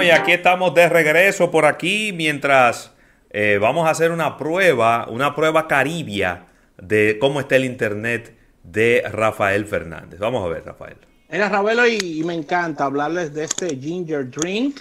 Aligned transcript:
Bueno, 0.00 0.14
y 0.14 0.18
aquí 0.18 0.32
estamos 0.32 0.72
de 0.72 0.88
regreso 0.88 1.50
por 1.50 1.66
aquí 1.66 2.10
mientras 2.14 2.90
eh, 3.28 3.58
vamos 3.60 3.86
a 3.86 3.90
hacer 3.90 4.12
una 4.12 4.38
prueba, 4.38 5.06
una 5.10 5.34
prueba 5.34 5.68
caribia 5.68 6.46
de 6.80 7.18
cómo 7.20 7.40
está 7.40 7.56
el 7.56 7.66
internet 7.66 8.34
de 8.62 9.02
Rafael 9.12 9.66
Fernández. 9.66 10.18
Vamos 10.18 10.42
a 10.42 10.48
ver, 10.48 10.64
Rafael. 10.64 10.96
Mira, 11.30 11.50
Ravelo, 11.50 11.86
y, 11.86 12.24
me 12.24 12.32
encanta 12.32 12.86
hablarles 12.86 13.34
de 13.34 13.44
este 13.44 13.76
ginger 13.76 14.30
drink. 14.30 14.80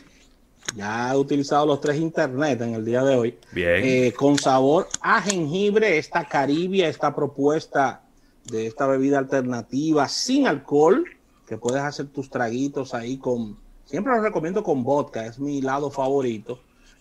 Ya 0.78 1.12
he 1.12 1.18
utilizado 1.18 1.66
los 1.66 1.82
tres 1.82 1.98
internet 1.98 2.62
en 2.62 2.76
el 2.76 2.86
día 2.86 3.04
de 3.04 3.16
hoy. 3.18 3.38
Bien. 3.52 3.82
Eh, 3.84 4.14
con 4.16 4.38
sabor 4.38 4.88
a 5.02 5.22
jengibre, 5.22 5.98
esta 5.98 6.24
caribia, 6.30 6.88
esta 6.88 7.14
propuesta 7.14 8.04
de 8.46 8.68
esta 8.68 8.88
bebida 8.88 9.18
alternativa 9.20 10.08
sin 10.08 10.48
alcohol, 10.48 11.04
que 11.46 11.58
puedes 11.58 11.82
hacer 11.82 12.08
tus 12.08 12.30
traguitos 12.30 12.94
ahí 12.94 13.18
con, 13.18 13.58
siempre 13.90 14.14
lo 14.14 14.22
recomiendo 14.22 14.64
con 14.64 14.84
vodka, 14.84 15.26
es 15.26 15.40
mi 15.40 15.62
lado 15.62 15.90
favorito, 15.90 16.60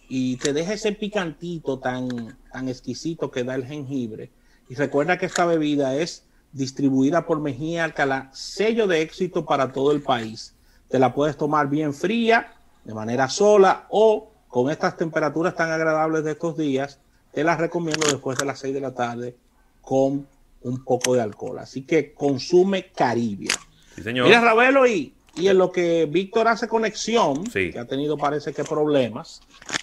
y 0.08 0.36
te 0.38 0.54
deja 0.54 0.72
ese 0.72 0.92
picantito 0.92 1.78
tan, 1.78 2.38
tan 2.50 2.68
exquisito 2.68 3.30
que 3.30 3.44
da 3.44 3.54
el 3.54 3.66
jengibre. 3.66 4.30
Y 4.70 4.74
recuerda 4.74 5.18
que 5.18 5.26
esta 5.26 5.44
bebida 5.44 5.94
es 5.96 6.24
distribuida 6.52 7.26
por 7.26 7.40
Mejía 7.40 7.84
Alcalá, 7.84 8.30
sello 8.32 8.86
de 8.86 9.02
éxito 9.02 9.44
para 9.44 9.70
todo 9.70 9.92
el 9.92 10.00
país. 10.00 10.54
Te 10.88 10.98
la 10.98 11.12
puedes 11.12 11.36
tomar 11.36 11.68
bien 11.68 11.92
fría, 11.92 12.54
de 12.84 12.94
manera 12.94 13.28
sola 13.28 13.86
o 13.90 14.32
con 14.48 14.70
estas 14.70 14.96
temperaturas 14.96 15.54
tan 15.54 15.70
agradables 15.70 16.24
de 16.24 16.30
estos 16.32 16.56
días, 16.56 16.98
te 17.32 17.44
las 17.44 17.58
recomiendo 17.58 18.06
después 18.08 18.38
de 18.38 18.46
las 18.46 18.58
6 18.60 18.72
de 18.72 18.80
la 18.80 18.94
tarde 18.94 19.36
con 19.82 20.26
un 20.62 20.84
poco 20.84 21.14
de 21.14 21.20
alcohol. 21.20 21.58
Así 21.58 21.82
que 21.82 22.14
consume 22.14 22.90
Caribia. 22.92 23.52
Sí, 23.94 24.02
señor. 24.02 24.26
Mira, 24.26 24.40
Ravelo, 24.40 24.86
y, 24.86 25.12
y 25.38 25.48
en 25.48 25.58
lo 25.58 25.70
que 25.72 26.06
Víctor 26.06 26.48
hace 26.48 26.68
conexión, 26.68 27.46
Sí. 27.50 27.70
que 27.70 27.78
ha 27.78 27.84
tenido 27.86 28.16
parece 28.16 28.52
que 28.52 28.64
problemas, 28.64 29.40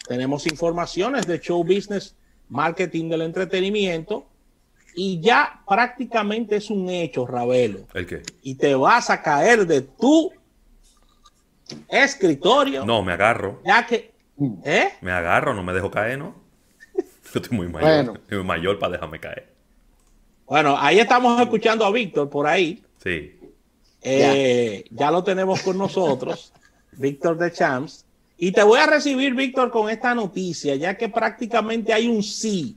tenemos 0.08 0.46
informaciones 0.48 1.26
de 1.28 1.40
show 1.40 1.64
business, 1.64 2.16
marketing 2.50 3.10
del 3.10 3.22
entretenimiento, 3.22 4.26
y 4.96 5.20
ya 5.20 5.62
prácticamente 5.68 6.56
es 6.58 6.70
un 6.70 6.90
hecho, 6.90 7.26
Ravelo. 7.26 7.80
¿El 7.94 8.06
qué? 8.06 8.22
Y 8.44 8.56
te 8.56 8.76
vas 8.76 9.10
a 9.10 9.22
caer 9.22 9.66
de 9.66 9.82
tu 9.82 10.32
escritorio, 11.90 12.86
No, 12.86 13.02
me 13.04 13.14
agarro. 13.14 13.62
ya 13.66 13.86
que... 13.86 14.14
¿Eh? 14.66 14.90
Me 15.02 15.12
agarro, 15.12 15.54
no 15.54 15.64
me 15.64 15.74
dejo 15.74 15.90
caer, 15.90 16.20
¿no? 16.20 16.36
Yo 16.96 17.40
estoy 17.42 17.58
muy 17.58 17.68
mayor. 17.68 17.90
Bueno. 18.06 18.14
Estoy 18.16 18.38
muy 18.40 18.48
mayor 18.48 18.80
para 18.80 18.94
dejarme 18.94 19.20
caer. 19.20 19.54
Bueno, 20.46 20.76
ahí 20.78 21.00
estamos 21.00 21.40
escuchando 21.42 21.86
a 21.86 21.92
Víctor 21.92 22.30
por 22.30 22.46
ahí. 22.46 22.84
Sí. 23.04 23.38
Eh, 24.08 24.86
ya. 24.92 25.12
lo 25.12 25.24
tenemos 25.24 25.62
con 25.62 25.78
nosotros, 25.78 26.54
Víctor 26.94 27.38
de 27.38 27.52
Champs. 27.52 28.06
Y 28.38 28.52
te 28.52 28.64
voy 28.64 28.80
a 28.80 28.86
recibir, 28.86 29.34
Víctor, 29.34 29.72
con 29.72 29.90
esta 29.90 30.14
noticia, 30.14 30.76
ya 30.76 30.98
que 30.98 31.10
prácticamente 31.10 31.94
hay 31.94 32.08
un 32.08 32.22
sí 32.22 32.76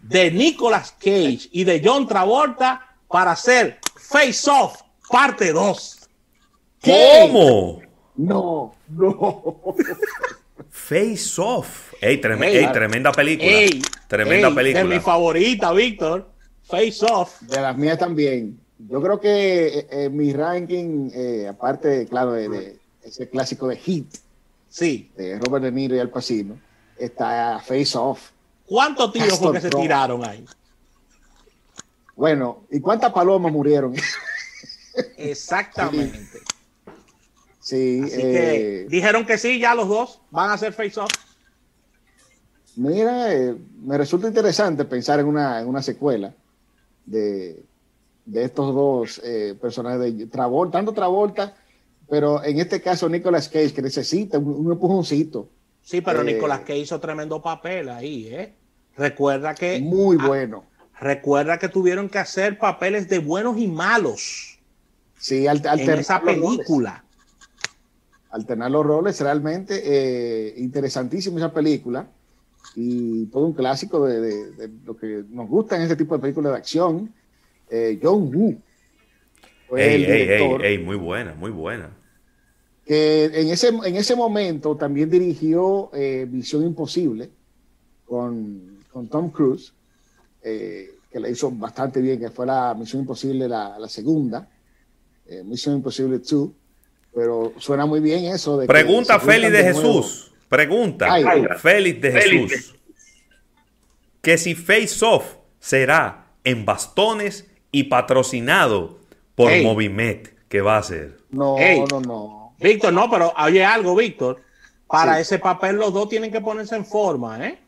de 0.00 0.30
Nicolas 0.30 0.92
Cage 0.92 1.48
y 1.50 1.64
de 1.64 1.82
John 1.84 2.06
Travolta 2.06 2.86
para 3.08 3.32
hacer 3.32 3.78
Face 3.96 4.48
Off 4.50 4.80
parte 5.10 5.52
2. 5.52 5.98
¿Cómo? 6.82 7.82
No, 8.16 8.74
no. 8.88 9.60
Face 10.70 11.40
Off. 11.40 11.92
Ey, 12.00 12.20
trem- 12.20 12.42
Ey, 12.44 12.58
ey, 12.58 12.72
tremenda 12.72 13.10
película. 13.12 13.50
Ey, 13.50 13.82
tremenda 14.06 14.48
ey, 14.48 14.54
película. 14.54 14.84
De 14.84 14.88
mi 14.94 15.00
favorita, 15.00 15.72
Víctor. 15.72 16.30
Face 16.62 17.04
Off. 17.10 17.40
De 17.42 17.60
las 17.60 17.76
mías 17.76 17.98
también. 17.98 18.60
Yo 18.78 19.00
creo 19.02 19.18
que 19.20 19.78
eh, 19.78 19.86
eh, 19.90 20.08
mi 20.10 20.32
ranking, 20.32 21.10
eh, 21.14 21.48
aparte, 21.48 22.06
claro, 22.06 22.32
de, 22.32 22.48
de 22.48 22.78
ese 23.02 23.28
clásico 23.28 23.68
de 23.68 23.76
Hit 23.76 24.16
Sí. 24.68 25.10
de 25.16 25.38
Robert 25.38 25.64
De 25.64 25.72
Niro 25.72 25.96
y 25.96 25.98
Al 25.98 26.10
Pacino, 26.10 26.60
está 26.98 27.58
Face 27.60 27.96
Off. 27.96 28.30
¿Cuántos 28.66 29.12
tiros 29.12 29.38
fue 29.38 29.52
Castor 29.52 29.54
que 29.54 29.60
se 29.60 29.70
tiraron 29.70 30.24
ahí? 30.24 30.44
Bueno, 32.14 32.64
¿y 32.70 32.80
cuántas 32.80 33.12
palomas 33.12 33.52
murieron? 33.52 33.94
Exactamente. 35.16 36.40
sí, 37.60 38.00
Así 38.04 38.14
eh, 38.14 38.20
que 38.20 38.86
dijeron 38.88 39.24
que 39.24 39.38
sí, 39.38 39.58
ya 39.58 39.74
los 39.74 39.88
dos 39.88 40.20
van 40.30 40.50
a 40.50 40.54
hacer 40.54 40.72
Face 40.72 40.98
Off. 41.00 41.10
mira, 42.76 43.32
eh, 43.32 43.54
me 43.82 43.96
resulta 43.98 44.28
interesante 44.28 44.84
pensar 44.84 45.20
en 45.20 45.26
una, 45.26 45.60
en 45.60 45.68
una 45.68 45.82
secuela 45.82 46.34
de, 47.04 47.62
de 48.26 48.44
estos 48.44 48.74
dos 48.74 49.20
eh, 49.24 49.56
personajes 49.60 50.00
de 50.18 50.26
Travolta, 50.26 50.78
tanto 50.78 50.92
Travolta, 50.92 51.54
pero 52.08 52.42
en 52.44 52.58
este 52.60 52.80
caso 52.82 53.08
Nicolas 53.08 53.48
Cage, 53.48 53.72
que 53.72 53.82
necesita 53.82 54.38
un, 54.38 54.66
un 54.66 54.72
empujoncito. 54.72 55.48
Sí, 55.82 56.00
pero 56.00 56.22
Eh, 56.22 56.34
Nicolás 56.34 56.60
que 56.60 56.76
hizo 56.76 56.98
tremendo 57.00 57.40
papel 57.40 57.88
ahí, 57.88 58.26
¿eh? 58.28 58.54
Recuerda 58.96 59.54
que 59.54 59.78
Muy 59.80 60.16
bueno. 60.16 60.64
recuerda 61.00 61.58
que 61.58 61.68
tuvieron 61.68 62.08
que 62.08 62.18
hacer 62.18 62.58
papeles 62.58 63.08
de 63.08 63.18
buenos 63.20 63.58
y 63.58 63.68
malos 63.68 64.58
Sí, 65.18 65.46
al- 65.46 65.58
en 65.58 65.66
alternar 65.68 65.98
esa 66.00 66.18
los 66.20 66.24
roles. 66.36 66.56
película. 66.56 67.04
Alternar 68.30 68.70
los 68.70 68.84
roles, 68.84 69.20
realmente 69.20 69.82
eh, 69.84 70.54
interesantísima 70.58 71.38
esa 71.38 71.52
película 71.52 72.08
y 72.74 73.26
todo 73.26 73.46
un 73.46 73.52
clásico 73.52 74.04
de, 74.06 74.20
de- 74.20 74.50
de 74.52 74.70
lo 74.84 74.96
que 74.96 75.24
nos 75.30 75.48
gusta 75.48 75.76
en 75.76 75.82
este 75.82 75.96
tipo 75.96 76.14
de 76.16 76.20
películas 76.20 76.52
de 76.52 76.58
acción. 76.58 77.14
Eh, 77.70 77.98
John 78.02 78.30
Woo 78.34 78.56
fue 79.68 79.82
Ey, 79.84 80.04
el 80.04 80.10
ey, 80.10 80.10
ey, 80.12 80.26
director 80.28 80.64
ey, 80.64 80.78
muy 80.78 80.96
buena, 80.96 81.34
muy 81.34 81.50
buena. 81.50 81.90
que 82.84 83.24
en 83.24 83.48
ese, 83.48 83.68
en 83.68 83.96
ese 83.96 84.14
momento 84.14 84.76
también 84.76 85.10
dirigió 85.10 85.90
eh, 85.92 86.26
Visión 86.28 86.62
Imposible 86.64 87.30
con, 88.04 88.78
con 88.92 89.08
Tom 89.08 89.30
Cruise, 89.30 89.72
eh, 90.42 90.90
que 91.10 91.18
la 91.18 91.28
hizo 91.28 91.50
bastante 91.50 92.00
bien, 92.00 92.20
que 92.20 92.30
fue 92.30 92.46
la 92.46 92.74
Misión 92.78 93.02
Imposible 93.02 93.48
la, 93.48 93.78
la 93.78 93.88
segunda, 93.88 94.48
eh, 95.26 95.42
Misión 95.44 95.74
Imposible 95.76 96.18
2, 96.18 96.50
pero 97.12 97.52
suena 97.58 97.84
muy 97.86 97.98
bien 98.00 98.26
eso. 98.26 98.58
De 98.58 98.66
Pregunta 98.68 99.18
Félix 99.18 99.52
de. 99.52 99.62
Jesús. 99.64 100.32
Pregunta 100.48 101.12
Ay, 101.12 101.24
ay. 101.26 101.44
Félix 101.58 102.00
de 102.00 102.12
Félix 102.12 102.52
Jesús. 102.52 102.76
Que 104.22 104.38
si 104.38 104.54
Face 104.54 105.04
Off 105.04 105.36
será 105.58 106.30
en 106.44 106.64
bastones 106.64 107.46
y 107.78 107.84
patrocinado 107.84 108.98
por 109.34 109.50
Ey. 109.52 109.64
Movimet, 109.64 110.34
¿qué 110.48 110.60
va 110.62 110.78
a 110.78 110.82
ser? 110.82 111.18
No, 111.30 111.56
no, 111.90 112.00
no. 112.00 112.54
Víctor, 112.58 112.92
no, 112.92 113.10
pero 113.10 113.32
oye 113.38 113.64
algo, 113.64 113.94
Víctor. 113.94 114.40
Para 114.86 115.16
Sí. 115.16 115.22
ese 115.22 115.38
papel 115.38 115.76
los 115.76 115.92
dos 115.92 116.08
tienen 116.08 116.30
que 116.32 116.40
ponerse 116.40 116.74
en 116.76 116.86
forma, 116.86 117.44
¿eh? 117.46 117.58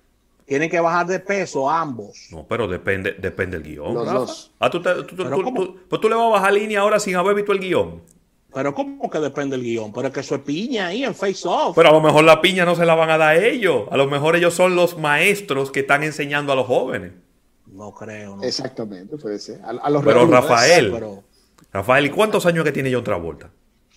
Tienen 0.46 0.70
que 0.70 0.80
bajar 0.80 1.06
de 1.06 1.18
peso 1.20 1.68
ambos. 1.68 2.28
No, 2.30 2.46
pero 2.48 2.66
depende, 2.66 3.12
depende 3.18 3.58
del 3.58 3.66
guion. 3.68 3.92
Los 3.92 4.06
dos. 4.10 4.50
Ah, 4.58 4.70
tú, 4.70 4.80
te- 4.80 4.94
tú- 4.94 5.14
tú- 5.14 5.16
Pero 5.24 5.36
tú- 5.36 5.42
¿cómo? 5.42 5.62
tú- 5.62 5.80
pues 5.90 6.00
tú 6.00 6.08
le 6.08 6.14
vas 6.14 6.24
a 6.24 6.28
bajar 6.30 6.52
línea 6.54 6.80
ahora 6.80 6.98
sin 6.98 7.16
haber 7.16 7.34
visto 7.34 7.52
el 7.52 7.58
guion. 7.58 8.00
Pero 8.54 8.74
¿cómo 8.74 9.10
que 9.10 9.18
depende 9.18 9.56
del 9.58 9.66
guion? 9.66 9.92
Pero 9.92 10.08
es 10.08 10.14
que 10.14 10.20
eso 10.20 10.36
es 10.36 10.40
piña 10.40 10.86
ahí 10.86 11.04
en 11.04 11.14
Face 11.14 11.46
Off. 11.46 11.76
Pero 11.76 11.90
a 11.90 11.92
lo 11.92 12.00
mejor 12.00 12.24
la 12.24 12.40
piña 12.40 12.64
no 12.64 12.74
se 12.76 12.86
la 12.86 12.94
van 12.94 13.10
a 13.10 13.18
dar 13.18 13.36
ellos. 13.36 13.82
A 13.90 13.98
lo 13.98 14.06
mejor 14.06 14.36
ellos 14.36 14.54
son 14.54 14.74
los 14.74 14.96
maestros 14.96 15.70
que 15.70 15.80
están 15.80 16.02
enseñando 16.02 16.52
a 16.54 16.56
los 16.56 16.66
jóvenes. 16.66 17.12
No 17.78 17.92
creo, 17.94 18.36
no. 18.36 18.42
Exactamente, 18.42 19.16
puede 19.16 19.38
ser. 19.38 19.60
A, 19.62 19.68
a 19.70 19.88
los 19.90 20.02
Pero 20.04 20.26
reales. 20.26 20.30
Rafael. 20.30 20.90
Pero 20.92 21.22
Rafael, 21.72 22.06
¿y 22.06 22.10
cuántos 22.10 22.44
años 22.44 22.64
que 22.64 22.72
tiene 22.72 22.92
John 22.92 23.04
Travolta? 23.04 23.50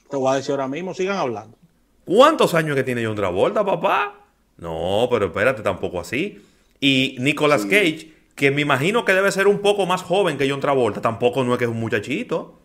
te 0.10 0.18
voy 0.18 0.32
a 0.32 0.36
decir 0.36 0.52
ahora 0.52 0.68
mismo, 0.68 0.94
sigan 0.94 1.18
hablando. 1.18 1.58
¿Cuántos 2.06 2.54
años 2.54 2.76
que 2.76 2.84
tiene 2.84 3.06
John 3.06 3.16
Travolta, 3.16 3.66
papá? 3.66 4.26
No, 4.58 5.08
pero 5.10 5.28
espérate, 5.28 5.62
tampoco 5.62 6.00
así. 6.02 6.44
Y 6.82 7.16
Nicolas 7.20 7.62
Sí. 7.64 7.70
Cage, 7.70 8.14
que 8.36 8.52
me 8.52 8.62
imagino 8.62 9.04
que 9.06 9.14
debe 9.14 9.32
ser 9.32 9.48
un 9.48 9.60
poco 9.60 9.86
más 9.86 10.02
joven 10.04 10.38
que 10.38 10.50
John 10.50 10.60
Travolta, 10.60 11.00
tampoco 11.02 11.44
no 11.44 11.54
es 11.54 11.60
que 11.60 11.66
es 11.66 11.72
un 11.72 11.80
muchachito. 11.80 12.60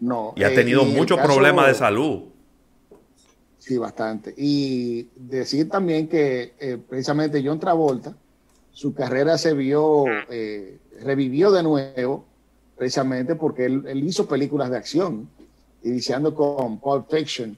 No. 0.00 0.32
Y 0.36 0.42
ha 0.42 0.50
eh, 0.50 0.54
tenido 0.54 0.82
y 0.82 0.86
muchos 0.92 1.18
caso- 1.18 1.28
problemas 1.32 1.66
de 1.68 1.74
salud. 1.74 2.22
Sí, 3.58 3.76
bastante. 3.76 4.34
Y 4.36 5.08
decir 5.14 5.68
también 5.68 6.08
que 6.08 6.54
eh, 6.58 6.78
precisamente 6.88 7.42
John 7.44 7.60
Travolta, 7.60 8.16
su 8.72 8.94
carrera 8.94 9.38
se 9.38 9.52
vio, 9.54 10.06
eh, 10.30 10.78
revivió 11.02 11.52
de 11.52 11.62
nuevo, 11.62 12.24
precisamente 12.76 13.36
porque 13.36 13.66
él, 13.66 13.84
él 13.86 14.02
hizo 14.02 14.26
películas 14.26 14.70
de 14.70 14.78
acción, 14.78 15.28
iniciando 15.84 16.34
con 16.34 16.80
Pulp 16.80 17.10
Fiction 17.10 17.56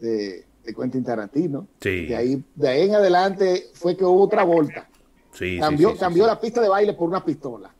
de, 0.00 0.44
de 0.64 0.74
Quentin 0.74 1.04
Tarantino. 1.04 1.68
Sí. 1.80 2.06
De 2.06 2.16
ahí, 2.16 2.42
de 2.54 2.68
ahí 2.68 2.82
en 2.82 2.94
adelante 2.94 3.66
fue 3.74 3.96
que 3.96 4.04
hubo 4.04 4.26
Travolta. 4.28 4.88
Sí, 5.32 5.54
sí, 5.54 5.58
Cambió, 5.58 5.90
sí, 5.90 5.98
cambió 5.98 6.26
la 6.26 6.40
pista 6.40 6.60
de 6.60 6.68
baile 6.68 6.94
por 6.94 7.08
una 7.08 7.24
pistola. 7.24 7.70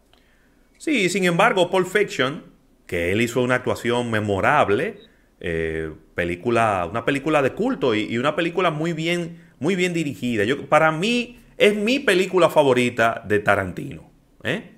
Sí, 0.76 1.08
sin 1.08 1.24
embargo, 1.24 1.70
Pulp 1.70 1.86
Fiction, 1.86 2.44
que 2.86 3.12
él 3.12 3.22
hizo 3.22 3.40
una 3.42 3.54
actuación 3.54 4.10
memorable, 4.10 4.98
eh, 5.40 5.90
película, 6.14 6.86
una 6.90 7.04
película 7.04 7.40
de 7.40 7.54
culto 7.54 7.94
y, 7.94 8.02
y 8.02 8.18
una 8.18 8.36
película 8.36 8.70
muy 8.70 8.92
bien, 8.92 9.40
muy 9.58 9.76
bien 9.76 9.94
dirigida. 9.94 10.44
Yo, 10.44 10.68
para 10.68 10.92
mí 10.92 11.38
es 11.58 11.76
mi 11.76 11.98
película 11.98 12.50
favorita 12.50 13.22
de 13.26 13.38
Tarantino. 13.38 14.10
¿eh? 14.42 14.70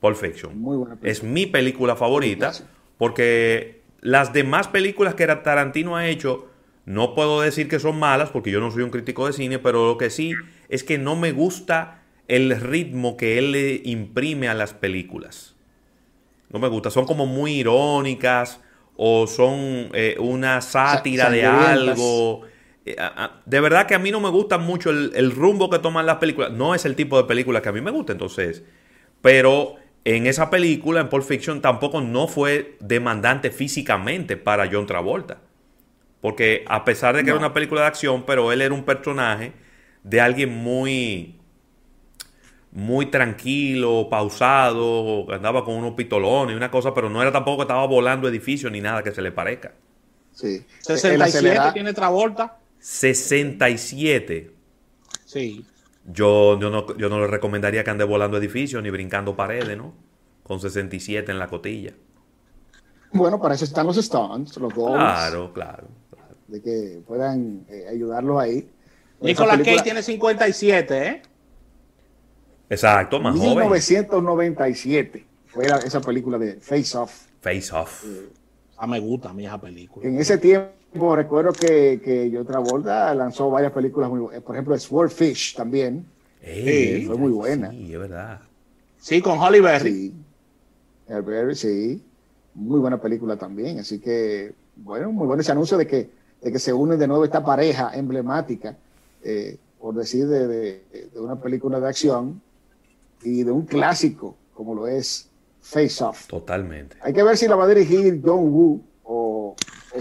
Pulp 0.00 0.16
Fiction. 0.16 0.58
Muy 0.58 0.76
buena 0.76 0.96
película. 0.96 1.12
Es 1.12 1.22
mi 1.22 1.46
película 1.46 1.96
favorita 1.96 2.52
porque 2.98 3.82
las 4.00 4.32
demás 4.32 4.68
películas 4.68 5.14
que 5.14 5.26
Tarantino 5.26 5.96
ha 5.96 6.06
hecho 6.06 6.48
No 6.84 7.14
puedo 7.14 7.40
decir 7.40 7.68
que 7.68 7.78
son 7.78 7.98
malas 7.98 8.28
porque 8.28 8.50
yo 8.50 8.60
no 8.60 8.70
soy 8.70 8.82
un 8.82 8.90
crítico 8.90 9.26
de 9.26 9.32
cine, 9.32 9.58
pero 9.58 9.86
lo 9.86 9.96
que 9.96 10.10
sí 10.10 10.34
es 10.68 10.84
que 10.84 10.98
no 10.98 11.16
me 11.16 11.32
gusta 11.32 12.02
el 12.28 12.58
ritmo 12.60 13.16
que 13.16 13.38
él 13.38 13.52
le 13.52 13.80
imprime 13.84 14.48
a 14.48 14.54
las 14.54 14.74
películas. 14.74 15.54
No 16.50 16.58
me 16.58 16.68
gusta, 16.68 16.90
son 16.90 17.06
como 17.06 17.26
muy 17.26 17.54
irónicas 17.54 18.60
o 18.96 19.26
son 19.26 19.88
eh, 19.92 20.16
una 20.18 20.60
sátira 20.60 21.30
de 21.30 21.46
algo. 21.46 22.42
Eh, 22.86 22.96
de 23.46 23.60
verdad 23.60 23.86
que 23.86 23.94
a 23.94 23.98
mí 23.98 24.10
no 24.10 24.20
me 24.20 24.28
gusta 24.28 24.58
mucho 24.58 24.90
el, 24.90 25.12
el, 25.14 25.30
rumbo 25.30 25.70
que 25.70 25.78
toman 25.78 26.06
las 26.06 26.16
películas. 26.16 26.52
No 26.52 26.74
es 26.74 26.84
el 26.84 26.96
tipo 26.96 27.16
de 27.16 27.24
película 27.24 27.62
que 27.62 27.68
a 27.68 27.72
mí 27.72 27.80
me 27.80 27.90
gusta, 27.90 28.12
entonces. 28.12 28.62
Pero 29.22 29.76
en 30.04 30.26
esa 30.26 30.50
película, 30.50 31.00
en 31.00 31.08
Pulp 31.08 31.24
Fiction, 31.24 31.62
tampoco 31.62 32.00
no 32.00 32.28
fue 32.28 32.76
demandante 32.80 33.50
físicamente 33.50 34.36
para 34.36 34.68
John 34.70 34.86
Travolta. 34.86 35.38
Porque 36.20 36.64
a 36.68 36.84
pesar 36.84 37.16
de 37.16 37.24
que 37.24 37.30
era 37.30 37.38
una 37.38 37.52
película 37.52 37.82
de 37.82 37.86
acción, 37.86 38.24
pero 38.26 38.52
él 38.52 38.62
era 38.62 38.74
un 38.74 38.84
personaje 38.84 39.52
de 40.02 40.20
alguien 40.20 40.50
muy, 40.54 41.38
muy 42.72 43.06
tranquilo, 43.06 44.08
pausado, 44.10 45.30
andaba 45.32 45.64
con 45.64 45.74
unos 45.74 45.92
pistolones 45.92 46.54
y 46.54 46.56
una 46.56 46.70
cosa, 46.70 46.94
pero 46.94 47.08
no 47.10 47.20
era 47.20 47.32
tampoco 47.32 47.58
que 47.58 47.62
estaba 47.62 47.86
volando 47.86 48.28
edificios 48.28 48.70
ni 48.72 48.80
nada 48.80 49.02
que 49.02 49.12
se 49.12 49.22
le 49.22 49.32
parezca. 49.32 49.72
Sí. 50.32 50.64
67 50.80 51.72
tiene 51.72 51.92
Travolta. 51.92 52.58
67. 52.84 54.50
Sí. 55.24 55.64
Yo, 56.04 56.60
yo, 56.60 56.68
no, 56.68 56.94
yo 56.98 57.08
no 57.08 57.18
le 57.18 57.26
recomendaría 57.26 57.82
que 57.82 57.88
ande 57.88 58.04
volando 58.04 58.36
edificios 58.36 58.82
ni 58.82 58.90
brincando 58.90 59.34
paredes, 59.34 59.78
¿no? 59.78 59.94
Con 60.42 60.60
67 60.60 61.32
en 61.32 61.38
la 61.38 61.48
cotilla. 61.48 61.94
Bueno, 63.10 63.40
para 63.40 63.54
eso 63.54 63.64
están 63.64 63.86
los 63.86 63.96
Stones, 63.96 64.54
los 64.58 64.74
goals. 64.74 64.96
Claro, 64.96 65.50
claro, 65.54 65.88
claro. 66.10 66.34
De 66.46 66.60
que 66.60 67.00
puedan 67.06 67.64
eh, 67.70 67.86
ayudarlos 67.90 68.38
ahí. 68.38 68.68
Nicolas 69.18 69.56
película... 69.56 69.76
Cage 69.76 69.82
tiene 69.82 70.02
57, 70.02 71.08
¿eh? 71.08 71.22
Exacto, 72.68 73.18
más 73.18 73.34
1997 73.34 75.26
fue 75.46 75.64
esa 75.64 76.02
película 76.02 76.36
de 76.36 76.60
Face 76.60 76.98
Off. 76.98 77.28
Face 77.40 77.74
Off. 77.74 78.04
Eh, 78.04 78.28
ah, 78.76 78.86
me 78.86 79.00
gusta 79.00 79.30
a 79.30 79.32
mí 79.32 79.46
esa 79.46 79.58
película. 79.58 80.06
En 80.06 80.18
ese 80.18 80.36
tiempo 80.36 80.83
recuerdo 80.94 81.52
que, 81.52 82.00
que 82.02 82.30
John 82.32 82.46
Travolta 82.46 83.14
lanzó 83.14 83.50
varias 83.50 83.72
películas 83.72 84.10
muy 84.10 84.20
buenas. 84.20 84.42
Por 84.42 84.54
ejemplo, 84.54 84.78
Swordfish 84.78 85.54
también. 85.54 86.06
Ey, 86.40 87.06
fue 87.06 87.16
muy 87.16 87.32
buena. 87.32 87.70
Sí, 87.70 87.92
es 87.92 87.98
verdad. 87.98 88.40
Sí, 88.98 89.20
con 89.20 89.38
Holly 89.38 89.60
Berry. 89.60 89.92
Sí. 89.92 90.14
Berry, 91.08 91.54
sí. 91.54 92.02
Muy 92.54 92.80
buena 92.80 93.00
película 93.00 93.36
también. 93.36 93.78
Así 93.80 93.98
que, 93.98 94.54
bueno, 94.76 95.10
muy 95.12 95.26
bueno 95.26 95.40
ese 95.40 95.52
anuncio 95.52 95.76
de 95.76 95.86
que, 95.86 96.10
de 96.40 96.52
que 96.52 96.58
se 96.58 96.72
une 96.72 96.96
de 96.96 97.06
nuevo 97.06 97.24
esta 97.24 97.44
pareja 97.44 97.90
emblemática, 97.94 98.76
eh, 99.22 99.56
por 99.80 99.94
decir, 99.94 100.26
de, 100.26 100.46
de, 100.46 100.84
de 101.12 101.20
una 101.20 101.36
película 101.36 101.80
de 101.80 101.88
acción 101.88 102.40
y 103.22 103.42
de 103.42 103.50
un 103.50 103.66
clásico 103.66 104.36
como 104.54 104.74
lo 104.74 104.86
es 104.86 105.28
Face 105.60 106.04
Off. 106.04 106.26
Totalmente. 106.26 106.96
Hay 107.02 107.12
que 107.12 107.22
ver 107.22 107.36
si 107.36 107.48
la 107.48 107.56
va 107.56 107.64
a 107.64 107.68
dirigir 107.68 108.20
John 108.24 108.52
Woo 108.52 108.80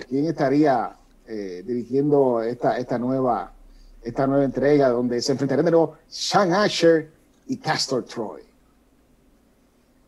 quién 0.02 0.26
estaría 0.26 0.96
eh, 1.28 1.64
dirigiendo 1.66 2.42
esta, 2.42 2.78
esta, 2.78 2.98
nueva, 2.98 3.54
esta 4.02 4.28
nueva 4.28 4.44
entrega 4.44 4.90
donde 4.90 5.22
se 5.22 5.32
enfrentarían 5.32 5.66
de 5.66 5.72
nuevo 5.72 5.96
Sean 6.08 6.54
Asher 6.54 7.12
y 7.48 7.58
Castor 7.58 8.04
Troy. 8.04 8.42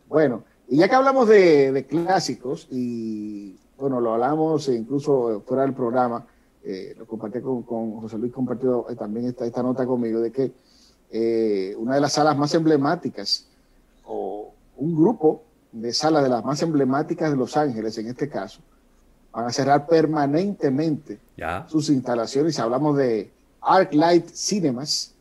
Bueno, 0.08 0.44
y 0.68 0.78
ya 0.78 0.88
que 0.88 0.94
hablamos 0.94 1.28
de, 1.28 1.72
de 1.72 1.86
clásicos 1.86 2.66
y 2.70 3.56
bueno, 3.78 4.00
lo 4.00 4.14
hablamos 4.14 4.68
incluso 4.68 5.42
fuera 5.46 5.62
del 5.62 5.74
programa, 5.74 6.26
eh, 6.64 6.94
lo 6.98 7.06
compartí 7.06 7.40
con, 7.40 7.62
con, 7.62 8.00
José 8.00 8.18
Luis, 8.18 8.32
compartió 8.32 8.86
también 8.98 9.26
esta, 9.26 9.46
esta 9.46 9.62
nota 9.62 9.86
conmigo 9.86 10.20
de 10.20 10.32
que 10.32 10.52
eh, 11.10 11.74
una 11.78 11.94
de 11.94 12.00
las 12.00 12.14
salas 12.14 12.36
más 12.36 12.52
emblemáticas 12.54 13.46
o 14.04 14.52
un 14.76 14.96
grupo 14.96 15.42
de 15.72 15.92
salas 15.92 16.22
de 16.22 16.28
las 16.28 16.44
más 16.44 16.62
emblemáticas 16.62 17.30
de 17.30 17.36
Los 17.36 17.56
Ángeles, 17.56 17.96
en 17.98 18.08
este 18.08 18.28
caso, 18.28 18.60
van 19.36 19.44
a 19.44 19.52
cerrar 19.52 19.86
permanentemente 19.86 21.18
ya. 21.36 21.66
sus 21.68 21.90
instalaciones. 21.90 22.58
Hablamos 22.58 22.96
de 22.96 23.30
ArcLight 23.60 24.28
Cinemas. 24.30 25.12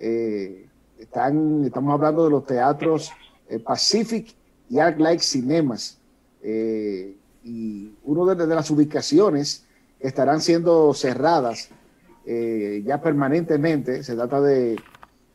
Eh, 0.00 0.66
están, 0.98 1.64
estamos 1.64 1.94
hablando 1.94 2.24
de 2.24 2.30
los 2.30 2.44
teatros 2.44 3.12
eh, 3.48 3.60
Pacific 3.60 4.34
y 4.68 4.80
ArcLight 4.80 5.20
Cinemas. 5.20 5.96
Eh, 6.42 7.14
y 7.44 7.92
una 8.02 8.34
de, 8.34 8.46
de, 8.48 8.54
las 8.54 8.68
ubicaciones 8.70 9.64
que 10.00 10.08
estarán 10.08 10.40
siendo 10.40 10.92
cerradas 10.92 11.70
ya 12.24 13.00
permanentemente, 13.00 14.04
se 14.04 14.14
trata 14.14 14.40
de 14.40 14.76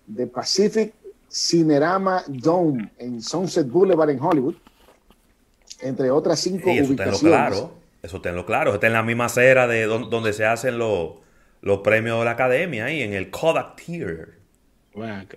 de 0.08 0.26
Pacific 0.26 0.94
Cinerama 1.30 2.24
Dome 2.28 2.92
en 2.98 3.22
Sunset 3.22 3.70
Boulevard 3.70 4.10
en 4.10 4.22
Hollywood, 4.22 4.56
entre 5.82 6.10
otras 6.10 6.40
cinco 6.40 6.70
sí, 6.72 6.82
ubicaciones. 6.82 7.20
Claro, 7.20 7.72
eso 8.08 8.22
tenlo 8.22 8.46
claro. 8.46 8.74
Está 8.74 8.88
en 8.88 8.94
la 8.94 9.04
misma 9.04 9.26
acera 9.26 9.68
de 9.68 9.84
don, 9.84 10.10
donde 10.10 10.34
se 10.34 10.46
hacen 10.46 10.78
los, 10.78 11.16
los 11.62 11.80
premios 11.80 12.20
de 12.20 12.26
la 12.26 12.32
academia, 12.32 12.86
ahí 12.86 13.02
en 13.02 13.14
el 13.14 13.30
Kodak 13.30 13.76
Theater. 13.76 14.38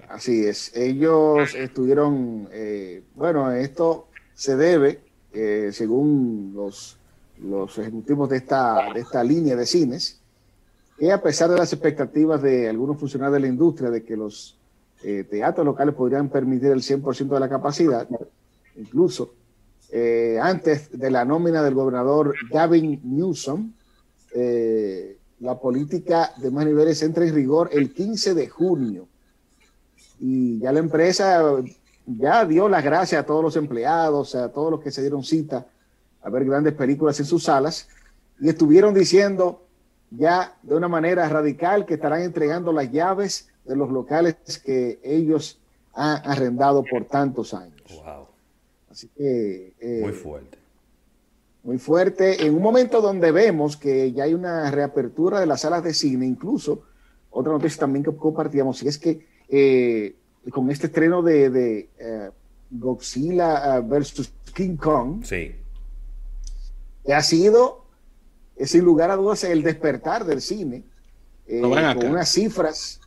Así 0.08 0.46
es. 0.46 0.74
Ellos 0.74 1.54
estuvieron, 1.54 2.48
eh, 2.52 3.02
bueno, 3.14 3.50
esto 3.52 4.08
se 4.34 4.56
debe, 4.56 5.00
eh, 5.34 5.70
según 5.72 6.52
los, 6.54 6.96
los 7.42 7.76
ejecutivos 7.78 8.30
de 8.30 8.38
esta, 8.38 8.92
de 8.94 9.00
esta 9.00 9.22
línea 9.22 9.56
de 9.56 9.66
cines, 9.66 10.20
que 10.98 11.12
a 11.12 11.20
pesar 11.20 11.50
de 11.50 11.58
las 11.58 11.72
expectativas 11.72 12.40
de 12.40 12.68
algunos 12.68 12.98
funcionarios 12.98 13.34
de 13.34 13.40
la 13.40 13.48
industria 13.48 13.90
de 13.90 14.02
que 14.02 14.16
los 14.16 14.58
eh, 15.02 15.24
teatros 15.28 15.66
locales 15.66 15.94
podrían 15.94 16.28
permitir 16.28 16.70
el 16.70 16.82
100% 16.82 17.28
de 17.28 17.40
la 17.40 17.48
capacidad, 17.48 18.08
incluso 18.76 19.34
eh, 19.92 20.38
antes 20.40 20.96
de 20.96 21.10
la 21.10 21.24
nómina 21.24 21.62
del 21.62 21.74
gobernador 21.74 22.34
Gavin 22.50 23.00
Newsom, 23.02 23.72
eh, 24.34 25.18
la 25.40 25.58
política 25.58 26.32
de 26.36 26.50
más 26.50 26.64
niveles 26.64 27.02
entra 27.02 27.24
en 27.24 27.34
rigor 27.34 27.70
el 27.72 27.92
15 27.92 28.34
de 28.34 28.48
junio. 28.48 29.08
Y 30.20 30.58
ya 30.58 30.72
la 30.72 30.80
empresa 30.80 31.42
ya 32.06 32.44
dio 32.44 32.68
las 32.68 32.84
gracias 32.84 33.22
a 33.22 33.26
todos 33.26 33.42
los 33.42 33.56
empleados, 33.56 34.34
a 34.34 34.50
todos 34.50 34.70
los 34.70 34.80
que 34.80 34.90
se 34.90 35.00
dieron 35.00 35.24
cita 35.24 35.66
a 36.22 36.30
ver 36.30 36.44
grandes 36.44 36.74
películas 36.74 37.18
en 37.18 37.26
sus 37.26 37.44
salas, 37.44 37.88
y 38.38 38.48
estuvieron 38.48 38.92
diciendo 38.94 39.66
ya 40.10 40.56
de 40.62 40.74
una 40.74 40.88
manera 40.88 41.28
radical 41.28 41.86
que 41.86 41.94
estarán 41.94 42.22
entregando 42.22 42.72
las 42.72 42.90
llaves 42.90 43.48
de 43.64 43.76
los 43.76 43.90
locales 43.90 44.36
que 44.64 45.00
ellos 45.02 45.58
han 45.94 46.20
arrendado 46.28 46.84
por 46.84 47.06
tantos 47.06 47.54
años. 47.54 47.80
Wow. 47.88 48.19
Así 49.00 49.08
que... 49.16 49.72
Eh, 49.80 50.00
muy 50.02 50.12
fuerte. 50.12 50.58
Muy 51.62 51.78
fuerte. 51.78 52.46
En 52.46 52.54
un 52.54 52.60
momento 52.60 53.00
donde 53.00 53.32
vemos 53.32 53.78
que 53.78 54.12
ya 54.12 54.24
hay 54.24 54.34
una 54.34 54.70
reapertura 54.70 55.40
de 55.40 55.46
las 55.46 55.62
salas 55.62 55.82
de 55.82 55.94
cine, 55.94 56.26
incluso 56.26 56.82
otra 57.30 57.52
noticia 57.52 57.80
también 57.80 58.04
que 58.04 58.14
compartíamos, 58.14 58.82
y 58.82 58.88
es 58.88 58.98
que 58.98 59.26
eh, 59.48 60.16
con 60.50 60.70
este 60.70 60.88
estreno 60.88 61.22
de, 61.22 61.48
de 61.48 61.88
uh, 62.00 62.32
Godzilla 62.70 63.80
versus 63.80 64.32
King 64.54 64.76
Kong, 64.76 65.24
sí. 65.24 65.54
que 67.04 67.14
ha 67.14 67.22
sido, 67.22 67.86
sin 68.58 68.84
lugar 68.84 69.10
a 69.10 69.16
dudas, 69.16 69.44
el 69.44 69.62
despertar 69.62 70.26
del 70.26 70.42
cine, 70.42 70.82
eh, 71.46 71.60
no 71.60 71.70
con 71.70 72.10
unas 72.10 72.28
cifras 72.30 73.00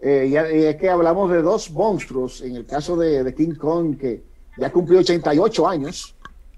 eh, 0.00 0.26
y, 0.28 0.32
y, 0.32 0.64
es 0.64 0.76
que 0.76 0.88
hablamos 0.88 1.30
de 1.30 1.42
dos 1.42 1.70
monstruos, 1.72 2.40
en 2.40 2.56
el 2.56 2.64
caso 2.64 2.96
de, 2.96 3.22
de, 3.22 3.34
King 3.34 3.54
Kong, 3.54 3.98
que 3.98 4.29
ya 4.56 4.70
cumplió 4.70 5.00
88 5.00 5.68
años. 5.68 6.14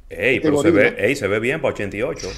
Ey, 0.09 0.41
pero 0.41 0.61
se 0.61 0.71
ve, 0.71 0.95
ey, 0.99 1.17
se 1.17 1.27
ve 1.27 1.41
bien 1.41 1.61
para 1.61 1.75
88. 1.75 2.29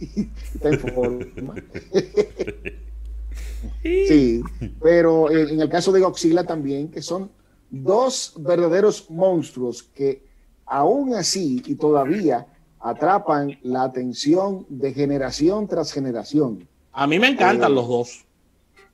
Está 0.54 0.68
en 0.68 0.80
forma. 0.80 1.54
sí, 3.82 4.42
pero 4.80 5.30
en, 5.30 5.48
en, 5.50 5.60
el 5.60 5.68
caso 5.68 5.90
de 5.90 6.00
Godzilla 6.00 6.44
también, 6.44 6.88
que 6.88 7.02
son 7.02 7.30
dos 7.70 8.34
verdaderos 8.38 9.10
monstruos 9.10 9.82
que 9.82 10.22
aún 10.66 11.14
así 11.14 11.62
y 11.66 11.74
todavía 11.74 12.46
atrapan 12.80 13.58
la 13.62 13.82
atención 13.82 14.66
de 14.68 14.92
generación 14.92 15.66
tras 15.66 15.92
generación. 15.92 16.68
A 16.92 17.06
mí 17.06 17.18
me 17.18 17.28
encantan 17.28 17.72
eh, 17.72 17.74
los 17.74 17.88
dos. 17.88 18.24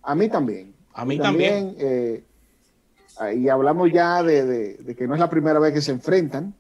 A 0.02 0.14
mí 0.14 0.28
también. 0.28 0.74
A 0.94 1.04
mí 1.04 1.18
también. 1.18 1.74
también 1.74 1.76
eh, 1.78 2.24
y 3.34 3.48
hablamos 3.48 3.90
ya 3.92 4.22
de, 4.22 4.44
de, 4.44 4.74
de, 4.74 4.96
que 4.96 5.06
no 5.06 5.14
es 5.14 5.20
la 5.20 5.30
primera 5.30 5.58
vez 5.58 5.74
que 5.74 5.80
se 5.80 5.92
enfrentan 5.92 6.54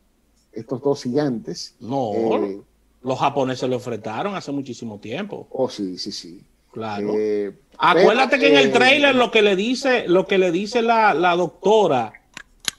estos 0.52 0.82
dos 0.82 1.02
gigantes. 1.02 1.74
No, 1.80 2.12
eh, 2.44 2.60
los 3.02 3.18
japoneses 3.18 3.68
lo 3.68 3.76
enfrentaron 3.76 4.34
hace 4.34 4.52
muchísimo 4.52 4.98
tiempo. 4.98 5.46
Oh, 5.50 5.68
sí, 5.68 5.98
sí, 5.98 6.12
sí. 6.12 6.42
Claro. 6.72 7.14
Eh, 7.16 7.52
Acuérdate 7.78 8.38
pero, 8.38 8.40
que 8.40 8.48
en 8.48 8.58
el 8.58 8.72
trailer 8.72 9.14
lo 9.14 9.30
que 9.30 9.42
le 9.42 9.56
dice, 9.56 10.08
lo 10.08 10.26
que 10.26 10.38
le 10.38 10.50
dice 10.50 10.82
la, 10.82 11.12
la 11.12 11.36
doctora, 11.36 12.12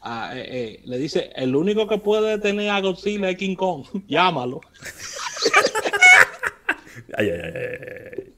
ah, 0.01 0.33
le 0.33 0.97
dice, 0.97 1.31
el 1.35 1.55
único 1.55 1.87
que 1.87 1.97
puede 1.97 2.37
detener 2.37 2.69
a 2.69 2.81
Godzilla 2.81 3.29
es 3.29 3.37
King 3.37 3.55
Kong. 3.55 3.85
Llámalo. 4.07 4.61
ay, 7.17 7.29
ay, 7.29 7.41
ay, 7.43 7.53
ay. 7.53 8.33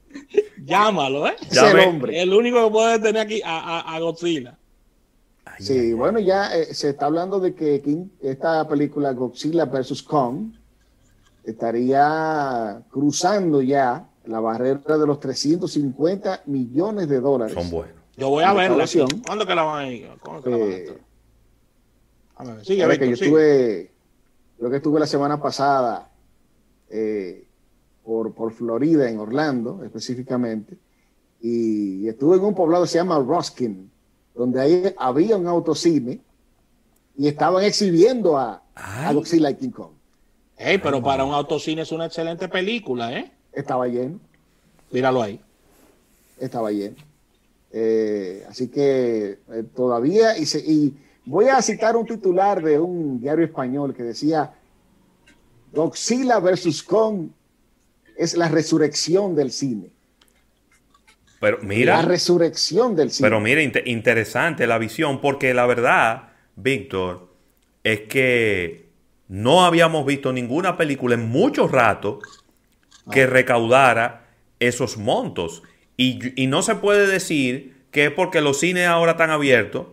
Llámalo, 0.66 1.28
¿eh? 1.28 1.36
Es 1.50 1.58
el 1.58 1.80
hombre. 1.80 2.20
El 2.20 2.34
único 2.34 2.66
que 2.66 2.72
puede 2.72 3.00
tener 3.00 3.22
aquí 3.22 3.42
a, 3.46 3.80
a, 3.80 3.96
a 3.96 4.00
Godzilla. 4.00 4.58
Sí, 5.60 5.94
bueno, 5.94 6.20
ya 6.20 6.56
eh, 6.56 6.74
se 6.74 6.90
está 6.90 7.06
hablando 7.06 7.40
de 7.40 7.54
que 7.56 7.82
King- 7.82 8.10
esta 8.22 8.68
película 8.68 9.14
Godzilla 9.14 9.66
vs. 9.66 10.04
Kong 10.04 10.52
estaría 11.44 12.82
cruzando 12.92 13.62
ya 13.62 14.10
la 14.26 14.40
barrera 14.40 14.98
de 14.98 15.06
los 15.08 15.20
350 15.20 16.42
millones 16.48 17.08
de 17.08 17.20
dólares. 17.20 17.54
Son 17.54 17.70
buenos. 17.70 17.96
Yo 18.18 18.30
voy 18.30 18.44
a 18.44 18.48
La 18.48 18.54
verla. 18.54 18.86
¿Cuándo 19.26 19.46
que 19.46 19.56
la 19.56 19.64
van 19.64 19.86
a 19.86 19.90
ir? 19.90 20.08
¿Cuándo 20.22 20.42
que 20.44 20.50
la 20.50 20.58
van 20.58 20.68
a 20.68 20.76
Eh? 20.76 20.98
Déjame 22.38 22.56
ver. 22.58 22.66
Sigue, 22.66 22.82
Sabes 22.82 23.00
que 23.00 23.10
yo 23.10 23.16
sigue. 23.16 23.26
estuve, 23.28 23.92
yo 24.60 24.70
que 24.70 24.76
estuve 24.78 25.00
la 25.00 25.08
semana 25.08 25.42
pasada 25.42 26.10
eh, 26.90 27.48
por, 28.04 28.34
por 28.34 28.52
Florida, 28.54 29.10
en 29.10 29.20
Orlando 29.20 29.84
específicamente, 29.84 30.78
y 31.42 32.08
estuve 32.08 32.38
en 32.38 32.44
un 32.44 32.56
poblado 32.56 32.84
que 32.86 32.90
se 32.90 32.98
llama 32.98 33.20
Ruskin, 33.20 33.92
donde 34.36 34.62
ahí 34.62 34.94
había 34.98 35.38
un 35.38 35.48
autocine 35.48 36.20
y 37.18 37.28
estaban 37.28 37.64
exhibiendo 37.64 38.38
a, 38.38 38.62
a. 38.76 39.14
Godzilla 39.14 39.50
y 39.50 39.56
King 39.56 39.70
Kong. 39.72 39.92
Ey, 40.58 40.78
pero 40.78 41.02
para 41.02 41.24
un 41.24 41.34
autocine 41.34 41.82
es 41.82 41.92
una 41.92 42.06
excelente 42.06 42.48
película, 42.48 43.14
¿eh? 43.18 43.32
Estaba 43.54 43.88
lleno, 43.88 44.20
Míralo 44.92 45.22
ahí. 45.22 45.40
estaba 46.40 46.72
lleno. 46.72 46.96
Eh, 47.72 48.46
así 48.50 48.70
que 48.70 49.40
eh, 49.52 49.64
todavía, 49.76 50.38
y, 50.38 50.46
se- 50.46 50.60
y 50.60 50.94
voy 51.26 51.48
a 51.50 51.62
citar 51.62 51.96
un 51.98 52.06
titular 52.06 52.62
de 52.64 52.80
un 52.80 53.20
diario 53.20 53.46
español 53.46 53.94
que 53.94 54.04
decía, 54.04 54.54
Godzilla 55.74 56.40
versus 56.40 56.84
Kong 56.84 57.28
es 58.18 58.36
la 58.38 58.48
resurrección 58.48 59.36
del 59.36 59.52
cine. 59.52 59.90
Pero 61.46 61.60
La 61.62 61.68
mira, 61.68 62.02
resurrección 62.02 62.96
del 62.96 63.12
cine. 63.12 63.30
pero 63.30 63.40
mira, 63.40 63.62
inte- 63.62 63.84
interesante 63.86 64.66
la 64.66 64.80
visión, 64.80 65.22
porque 65.22 65.54
la 65.54 65.68
verdad, 65.68 66.30
Víctor, 66.56 67.30
es 67.84 68.02
que 68.10 68.90
no 69.28 69.64
habíamos 69.64 70.08
visto 70.08 70.34
ninguna 70.34 70.76
película 70.76 71.14
en 71.14 71.30
mucho 71.30 71.68
rato 71.68 72.18
que 73.12 73.28
recaudara 73.28 74.26
esos 74.60 74.98
montos. 74.98 75.62
Y, 75.98 76.42
y 76.42 76.48
no 76.48 76.64
se 76.64 76.74
puede 76.74 77.06
decir 77.06 77.76
que 77.92 78.06
es 78.06 78.12
porque 78.12 78.42
los 78.42 78.60
cines 78.60 78.88
ahora 78.88 79.12
están 79.12 79.30
abiertos 79.30 79.86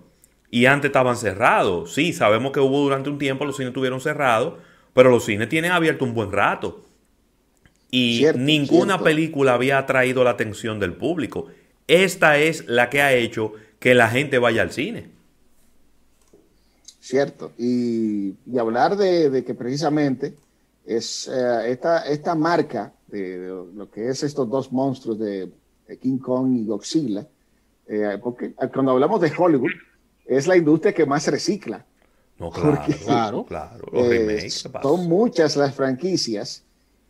y 0.50 0.64
antes 0.64 0.88
estaban 0.88 1.16
cerrados. 1.18 1.92
Sí, 1.92 2.14
sabemos 2.14 2.52
que 2.52 2.60
hubo 2.60 2.80
durante 2.80 3.10
un 3.10 3.18
tiempo 3.18 3.44
los 3.44 3.56
cines 3.58 3.72
estuvieron 3.72 4.00
cerrados, 4.00 4.54
pero 4.94 5.10
los 5.10 5.26
cines 5.26 5.50
tienen 5.50 5.72
abierto 5.72 6.06
un 6.06 6.14
buen 6.14 6.32
rato. 6.32 6.80
Y 7.94 8.16
Cierto, 8.18 8.40
ninguna 8.40 8.94
cierto. 8.94 9.04
película 9.04 9.52
había 9.54 9.76
atraído 9.78 10.24
la 10.24 10.30
atención 10.30 10.80
del 10.80 10.94
público. 10.94 11.46
Esta 11.86 12.38
es 12.38 12.66
la 12.66 12.88
que 12.88 13.02
ha 13.02 13.12
hecho 13.12 13.52
que 13.78 13.94
la 13.94 14.08
gente 14.08 14.38
vaya 14.38 14.62
al 14.62 14.72
cine. 14.72 15.10
Cierto. 17.00 17.52
Y, 17.58 18.34
y 18.46 18.58
hablar 18.58 18.96
de, 18.96 19.28
de 19.28 19.44
que 19.44 19.54
precisamente 19.54 20.34
es 20.86 21.28
eh, 21.28 21.70
esta, 21.70 22.06
esta 22.06 22.34
marca 22.34 22.92
de, 23.08 23.38
de 23.38 23.48
lo 23.74 23.90
que 23.90 24.08
es 24.08 24.22
estos 24.22 24.48
dos 24.48 24.72
monstruos 24.72 25.18
de, 25.18 25.50
de 25.88 25.98
King 25.98 26.18
Kong 26.18 26.56
y 26.56 26.64
Godzilla, 26.66 27.26
eh, 27.88 28.18
porque 28.22 28.52
cuando 28.72 28.92
hablamos 28.92 29.20
de 29.20 29.32
Hollywood, 29.36 29.70
es 30.26 30.46
la 30.46 30.56
industria 30.56 30.94
que 30.94 31.04
más 31.04 31.26
recicla. 31.26 31.84
No, 32.38 32.50
claro, 32.50 32.70
Porque- 32.76 32.94
claro, 33.04 33.44
claro. 33.44 33.84
Los 33.92 34.06
Eh, 34.06 34.18
remakes, 34.26 34.68
son 34.82 35.08
muchas 35.08 35.56
las 35.56 35.74
franquicias 35.74 36.62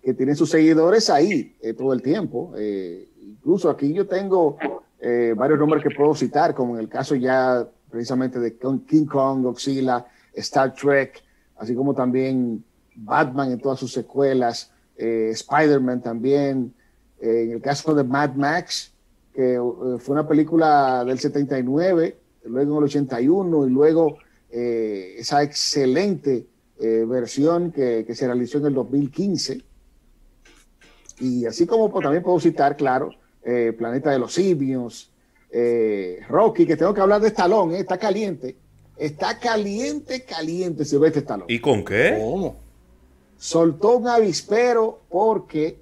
que 0.02 0.14
tienen 0.14 0.34
sus 0.34 0.50
seguidores 0.50 1.08
ahí 1.10 1.56
eh, 1.62 1.74
todo 1.74 1.92
el 1.92 2.02
tiempo. 2.02 2.52
Eh, 2.56 3.08
incluso 3.20 3.70
aquí 3.70 3.92
yo 3.92 4.06
tengo 4.06 4.58
eh, 5.00 5.32
varios 5.36 5.58
nombres 5.58 5.82
que 5.82 5.94
puedo 5.94 6.14
citar, 6.14 6.54
como 6.54 6.74
en 6.74 6.80
el 6.80 6.88
caso 6.88 7.14
ya 7.14 7.66
precisamente 7.88 8.40
de 8.40 8.56
King 8.56 9.06
Kong, 9.06 9.42
Godzilla, 9.42 10.04
Star 10.34 10.74
Trek, 10.74 11.22
así 11.56 11.74
como 11.74 11.94
también 11.94 12.64
Batman 12.96 13.52
en 13.52 13.60
todas 13.60 13.78
sus 13.78 13.92
secuelas, 13.92 14.70
Spider-Man 14.96 16.00
también. 16.00 16.72
En 17.20 17.52
el 17.52 17.60
caso 17.60 17.94
de 17.94 18.02
Mad 18.02 18.34
Max, 18.34 18.92
que 19.34 19.58
fue 19.98 20.14
una 20.14 20.26
película 20.26 21.04
del 21.04 21.18
79, 21.18 22.16
luego 22.44 22.72
en 22.72 22.78
el 22.78 22.84
81 22.84 23.66
y 23.66 23.70
luego 23.70 24.16
esa 24.50 25.42
excelente 25.42 26.46
versión 26.78 27.72
que, 27.72 28.04
que 28.06 28.14
se 28.14 28.26
realizó 28.26 28.58
en 28.58 28.66
el 28.66 28.74
2015. 28.74 29.62
Y 31.22 31.46
así 31.46 31.66
como 31.66 31.88
pues, 31.90 32.02
también 32.02 32.22
puedo 32.22 32.40
citar, 32.40 32.76
claro, 32.76 33.10
eh, 33.44 33.72
Planeta 33.78 34.10
de 34.10 34.18
los 34.18 34.34
Simios, 34.34 35.10
eh, 35.50 36.18
Rocky, 36.28 36.66
que 36.66 36.76
tengo 36.76 36.92
que 36.92 37.00
hablar 37.00 37.20
de 37.20 37.28
Stallone, 37.28 37.76
eh, 37.76 37.80
está 37.80 37.96
caliente. 37.96 38.56
Está 38.96 39.38
caliente, 39.38 40.24
caliente 40.24 40.84
Silvestre 40.84 41.20
Stallone. 41.20 41.46
¿Y 41.52 41.60
con 41.60 41.84
qué? 41.84 42.18
¿Cómo? 42.18 42.56
Soltó 43.38 43.96
un 43.98 44.08
avispero 44.08 45.00
porque 45.08 45.78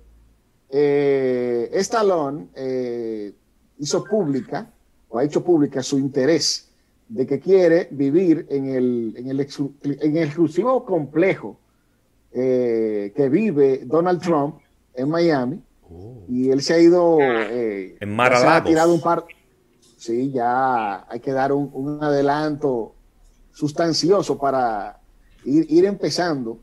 eh, 0.71 1.71
Stallone 1.73 2.47
eh, 2.55 3.33
hizo 3.79 4.05
pública, 4.05 4.71
o 5.09 5.19
ha 5.19 5.25
hecho 5.25 5.43
pública 5.43 5.83
su 5.83 5.99
interés 5.99 6.69
de 7.09 7.27
que 7.27 7.41
quiere 7.41 7.89
vivir 7.91 8.47
en 8.51 8.69
el, 8.69 9.15
en 9.17 9.29
el, 9.29 9.41
exclu- 9.41 9.73
en 9.83 10.17
el 10.17 10.25
exclusivo 10.25 10.85
complejo 10.85 11.57
eh, 12.33 13.13
que 13.17 13.29
vive 13.29 13.83
Donald 13.85 14.23
Trump 14.23 14.60
en 14.95 15.09
Miami. 15.09 15.63
Oh. 15.83 16.25
Y 16.29 16.51
él 16.51 16.63
se 16.63 16.75
ha 16.75 16.79
ido. 16.79 17.19
Eh, 17.21 17.97
En 18.01 18.15
Mar 18.15 18.37
se 18.37 18.47
ha 18.47 18.63
tirado 18.63 18.93
un 18.95 19.01
par. 19.01 19.25
Sí, 19.97 20.31
ya 20.33 21.05
hay 21.11 21.21
que 21.21 21.33
dar 21.33 21.53
un, 21.53 21.71
un 21.73 22.03
adelanto 22.03 22.95
sustancioso 23.53 24.39
para 24.39 25.01
ir, 25.45 25.67
ir 25.69 25.85
empezando. 25.85 26.59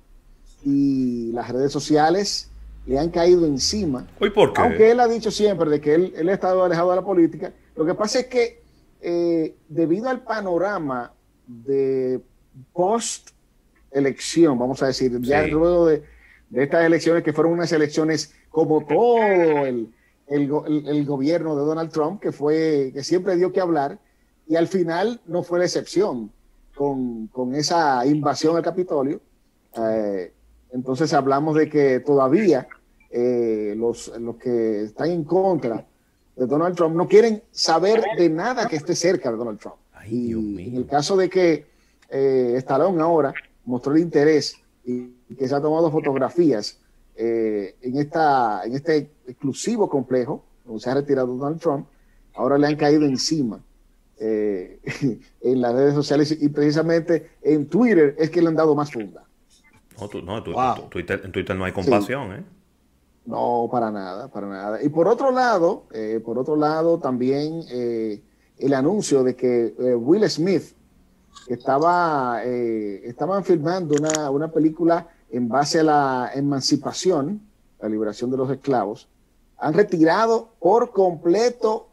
Y 0.64 1.32
las 1.34 1.50
redes 1.50 1.72
sociales 1.72 2.50
le 2.86 2.98
han 2.98 3.10
caído 3.10 3.46
encima. 3.46 4.08
¿Y 4.20 4.30
por 4.30 4.54
qué? 4.54 4.62
Aunque 4.62 4.92
él 4.92 5.00
ha 5.00 5.08
dicho 5.08 5.30
siempre 5.30 5.70
de 5.70 5.80
que 5.82 5.94
él, 5.94 6.14
él 6.16 6.30
ha 6.30 6.34
estado 6.34 6.64
alejado 6.64 6.90
de 6.92 6.96
la 6.96 7.04
política, 7.06 7.54
lo 7.76 7.86
que 7.86 7.94
pasa 7.94 8.20
es 8.22 8.26
que 8.28 8.62
eh, 9.02 9.56
debido 9.70 10.10
al 10.10 10.22
panorama 10.22 11.14
de 11.46 12.20
post 12.74 13.30
elección, 13.92 14.58
vamos 14.58 14.82
a 14.82 14.88
decir, 14.88 15.20
ya 15.22 15.44
Sí. 15.46 15.52
luego 15.52 15.86
de, 15.86 16.04
de 16.50 16.63
estas 16.63 16.86
elecciones 16.86 17.24
que 17.24 17.34
fueron 17.34 17.54
unas 17.54 17.72
elecciones 17.72 18.34
como 18.50 18.86
todo 18.86 19.18
el, 19.66 19.94
el 20.27 20.48
go- 20.48 20.66
el- 20.66 20.88
el 20.88 21.06
gobierno 21.06 21.56
de 21.56 21.66
Donald 21.66 21.92
Trump, 21.92 22.22
que 22.22 22.32
fue, 22.32 22.92
que 22.94 23.04
siempre 23.04 23.36
dio 23.36 23.51
que 23.51 23.60
hablar, 23.62 24.00
y 24.48 24.56
al 24.56 24.68
final 24.68 25.20
no 25.27 25.44
fue 25.44 25.60
la 25.60 25.66
excepción 25.66 26.32
con, 26.75 27.27
con 27.27 27.54
esa 27.56 28.06
invasión 28.06 28.56
al 28.56 28.63
Capitolio. 28.63 29.20
Eh, 29.77 30.32
entonces 30.72 31.13
hablamos 31.13 31.56
de 31.56 31.70
que 31.70 32.00
todavía 32.00 32.68
eh, 33.10 33.74
los, 33.77 34.08
los 34.20 34.36
que 34.38 34.84
están 34.84 35.12
en 35.12 35.24
contra 35.24 35.86
de 36.36 36.46
Donald 36.46 36.75
Trump 36.75 36.96
no 36.96 37.08
quieren 37.08 37.42
saber 37.51 38.04
de 38.18 38.30
nada 38.30 38.68
que 38.68 38.75
esté 38.77 38.96
cerca 38.96 39.32
de 39.32 39.38
Donald 39.38 39.60
Trump. 39.60 39.75
Ay, 39.94 40.30
y 40.32 40.68
en 40.68 40.75
el 40.77 40.86
caso 40.86 41.18
de 41.18 41.30
que 41.30 41.66
eh, 42.10 42.54
Stallone 42.58 43.01
ahora 43.01 43.34
mostró 43.66 43.94
el 43.94 44.00
interés 44.01 44.56
y 44.88 45.36
que 45.36 45.48
se 45.48 45.53
ha 45.53 45.62
tomado 45.62 45.91
fotografías 45.91 46.79
eh, 47.15 47.75
en, 47.82 47.98
esta, 47.98 48.63
en 48.63 48.74
este 48.74 49.12
exclusivo 49.27 49.89
complejo, 49.89 50.44
donde 50.65 50.79
se 50.82 50.89
ha 50.89 50.94
retirado 50.94 51.36
Donald 51.36 51.60
Trump, 51.60 51.86
ahora 52.36 52.58
le 52.58 52.67
han 52.67 52.75
caído 52.77 53.03
encima 53.06 53.60
eh, 54.20 54.79
en 55.41 55.62
las 55.62 55.74
redes 55.74 55.94
sociales 55.94 56.36
y 56.39 56.48
precisamente 56.50 57.32
en 57.41 57.67
Twitter 57.67 58.15
es 58.17 58.29
que 58.29 58.41
le 58.41 58.48
han 58.48 58.56
dado 58.56 58.74
más 58.75 58.91
funda. 58.91 59.25
No, 60.00 60.08
tú- 60.08 60.22
no, 60.22 60.41
tú- 60.41 60.53
Wow. 60.53 60.75
tú- 60.75 60.82
Twitter, 60.89 61.22
en 61.25 61.32
Twitter 61.34 61.56
no 61.56 61.65
hay 61.65 61.72
compasión, 61.74 62.32
¿eh? 62.34 62.44
No, 63.25 63.67
para 63.70 63.91
nada, 63.91 64.29
para 64.29 64.48
nada. 64.48 64.82
Y 64.82 64.88
por 64.88 65.08
otro 65.10 65.32
lado, 65.32 65.84
eh, 65.91 66.22
por 66.24 66.38
otro 66.39 66.56
lado, 66.56 66.98
también 67.00 67.62
eh, 67.70 68.22
el 68.58 68.74
anuncio 68.74 69.22
de 69.24 69.36
que 69.36 69.75
eh, 69.77 69.96
Will 69.96 70.24
Smith 70.29 70.63
que 71.46 71.53
estaba, 71.53 72.41
eh, 72.44 73.01
estaban 73.06 73.44
filmando 73.44 73.96
una, 73.96 74.29
una 74.29 74.51
película 74.51 75.08
en 75.29 75.48
base 75.48 75.79
a 75.79 75.84
la 75.84 76.32
emancipación, 76.34 77.41
la 77.82 77.89
liberación 77.89 78.32
de 78.32 78.38
los 78.38 78.50
esclavos, 78.50 79.08
han 79.58 79.74
retirado 79.74 80.50
por 80.60 80.91
completo, 80.91 81.88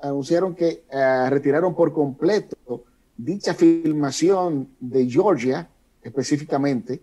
anunciaron 0.00 0.54
que 0.54 0.84
eh, 0.90 1.30
retiraron 1.30 1.74
por 1.74 1.92
completo 1.92 2.84
dicha 3.16 3.54
filmación 3.54 4.68
de 4.78 5.08
Georgia 5.08 5.68
específicamente, 6.02 7.00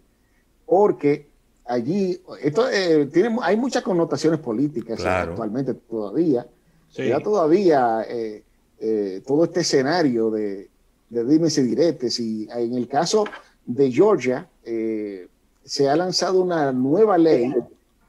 porque 0.65 1.27
allí, 1.65 2.21
esto 2.41 2.69
eh, 2.69 3.07
tiene, 3.11 3.37
hay 3.41 3.57
muchas 3.57 3.83
connotaciones 3.83 4.39
políticas 4.39 4.99
Claro. 4.99 5.31
actualmente 5.31 5.73
todavía, 5.73 6.45
Sí. 6.89 7.07
ya 7.07 7.19
todavía 7.19 8.05
eh, 8.07 8.43
eh, 8.79 9.21
todo 9.25 9.45
este 9.45 9.61
escenario 9.61 10.29
de, 10.29 10.69
de 11.13 11.23
dimes 11.25 11.57
y 11.57 11.61
diretes, 11.61 12.19
y 12.19 12.47
en 12.49 12.73
el 12.73 12.87
caso 12.87 13.25
de 13.65 13.91
Georgia, 13.91 14.47
eh, 14.65 15.27
se 15.63 15.87
ha 15.87 15.95
lanzado 15.95 16.41
una 16.41 16.71
nueva 16.71 17.17
ley 17.17 17.53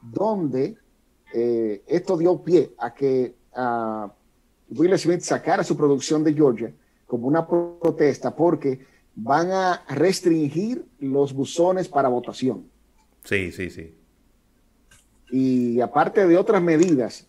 donde 0.01 0.75
eh, 1.33 1.83
esto 1.87 2.17
dio 2.17 2.41
pie 2.41 2.71
a 2.77 2.93
que 2.93 3.33
a 3.53 4.11
Will 4.69 4.97
Smith 4.97 5.21
sacara 5.21 5.63
su 5.63 5.77
producción 5.77 6.23
de 6.23 6.33
Georgia 6.33 6.73
como 7.05 7.27
una 7.27 7.47
protesta 7.47 8.35
porque 8.35 8.79
van 9.15 9.51
a 9.51 9.85
restringir 9.89 10.85
los 10.99 11.33
buzones 11.33 11.87
para 11.87 12.09
votación. 12.09 12.65
Sí, 13.23 13.51
sí, 13.51 13.69
sí. 13.69 13.93
Y 15.31 15.79
aparte 15.79 16.27
de 16.27 16.37
otras 16.37 16.61
medidas 16.61 17.25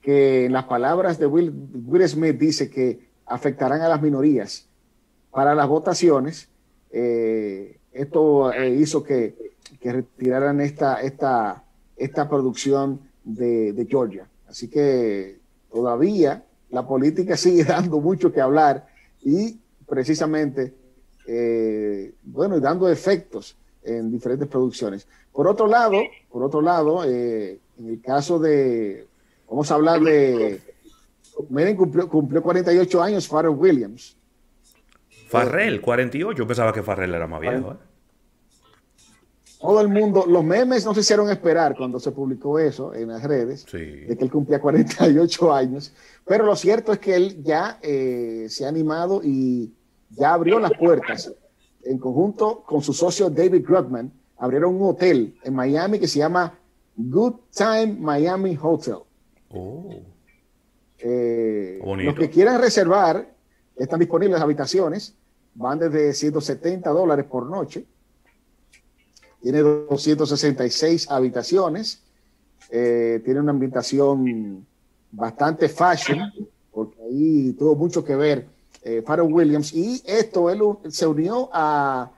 que 0.00 0.46
en 0.46 0.52
las 0.52 0.64
palabras 0.64 1.18
de 1.18 1.26
Will, 1.26 1.52
Will 1.86 2.08
Smith 2.08 2.38
dice 2.38 2.70
que 2.70 3.06
afectarán 3.26 3.82
a 3.82 3.88
las 3.88 4.00
minorías 4.00 4.68
para 5.36 5.54
las 5.54 5.68
votaciones, 5.68 6.48
eh, 6.90 7.78
esto 7.92 8.50
eh, 8.54 8.70
hizo 8.70 9.02
que, 9.02 9.34
retiraran 9.82 10.62
esta, 10.62 11.02
esta, 11.02 11.62
esta 11.94 12.26
producción 12.26 13.02
de, 13.22 13.86
Georgia. 13.86 14.26
Así 14.48 14.70
que 14.70 15.38
todavía 15.70 16.42
la 16.70 16.86
política 16.86 17.36
sigue 17.46 17.64
dando 17.64 18.00
mucho 18.00 18.32
que 18.32 18.40
hablar 18.40 18.86
y 19.22 19.60
precisamente, 19.86 20.72
eh, 21.26 22.14
bueno, 22.22 22.58
dando 22.58 22.88
efectos 22.88 23.58
en 23.84 24.10
diferentes 24.10 24.48
producciones. 24.48 25.06
Por 25.32 25.48
otro 25.48 25.66
lado, 25.66 25.98
por 26.30 26.44
otro 26.44 26.62
lado, 26.62 27.04
en 27.04 27.60
el 27.76 28.00
caso 28.00 28.38
de, 28.38 29.06
vamos 29.46 29.70
a 29.70 29.74
hablar 29.74 30.00
de, 30.00 30.62
miren, 31.50 31.76
cumplió, 31.76 32.08
cumplió 32.08 32.42
48 32.42 33.02
años 33.02 33.28
Pharrell 33.28 33.54
Williams. 33.54 34.16
Farrell, 35.26 35.80
48. 35.80 36.38
Yo 36.38 36.46
pensaba 36.46 36.72
que 36.72 36.82
Farrell 36.82 37.14
era 37.14 37.26
más 37.26 37.40
viejo. 37.40 37.72
¿eh? 37.72 37.76
Todo 39.60 39.80
el 39.80 39.88
mundo, 39.88 40.26
los 40.28 40.44
memes 40.44 40.84
no 40.84 40.94
se 40.94 41.00
hicieron 41.00 41.30
esperar 41.30 41.74
cuando 41.76 41.98
se 41.98 42.12
publicó 42.12 42.58
eso 42.58 42.94
en 42.94 43.08
las 43.08 43.22
redes, 43.22 43.64
de 43.64 44.16
que 44.16 44.24
él 44.24 44.30
cumplía 44.30 44.60
48 44.60 45.52
años. 45.52 45.92
Pero 46.26 46.44
lo 46.44 46.54
cierto 46.54 46.92
es 46.92 46.98
que 46.98 47.14
él 47.16 47.42
ya 47.42 47.78
eh, 47.82 48.46
se 48.48 48.66
ha 48.66 48.68
animado 48.68 49.22
y 49.24 49.72
ya 50.10 50.34
abrió 50.34 50.60
las 50.60 50.72
puertas. 50.72 51.32
En 51.82 51.98
conjunto 51.98 52.62
con 52.66 52.82
su 52.82 52.92
socio 52.92 53.30
David 53.30 53.64
Grutman, 53.66 54.12
abrieron 54.36 54.74
un 54.74 54.90
hotel 54.90 55.36
en 55.42 55.54
Miami 55.54 55.98
que 55.98 56.08
se 56.08 56.18
llama 56.18 56.58
Good 56.94 57.34
Time 57.56 57.96
Miami 57.98 58.58
Hotel. 58.60 58.98
Oh. 59.50 59.90
Eh, 60.98 61.80
los 61.82 62.14
que 62.14 62.30
quieran 62.30 62.60
reservar 62.60 63.35
están 63.76 64.00
disponibles 64.00 64.40
habitaciones, 64.40 65.14
van 65.54 65.78
desde 65.78 66.12
170 66.12 66.90
dólares 66.90 67.26
por 67.26 67.46
noche. 67.46 67.84
Tiene 69.42 69.60
266 69.60 71.10
habitaciones. 71.10 72.02
Eh, 72.70 73.20
tiene 73.24 73.40
una 73.40 73.52
ambientación 73.52 74.66
bastante 75.12 75.68
fashion, 75.68 76.32
porque 76.72 77.00
ahí 77.02 77.52
tuvo 77.52 77.76
mucho 77.76 78.04
que 78.04 78.16
ver 78.16 78.46
eh, 78.82 79.04
Williams. 79.22 79.72
Y 79.72 80.02
esto, 80.06 80.50
él 80.50 80.60
se 80.88 81.06
unió 81.06 81.48
a, 81.52 82.10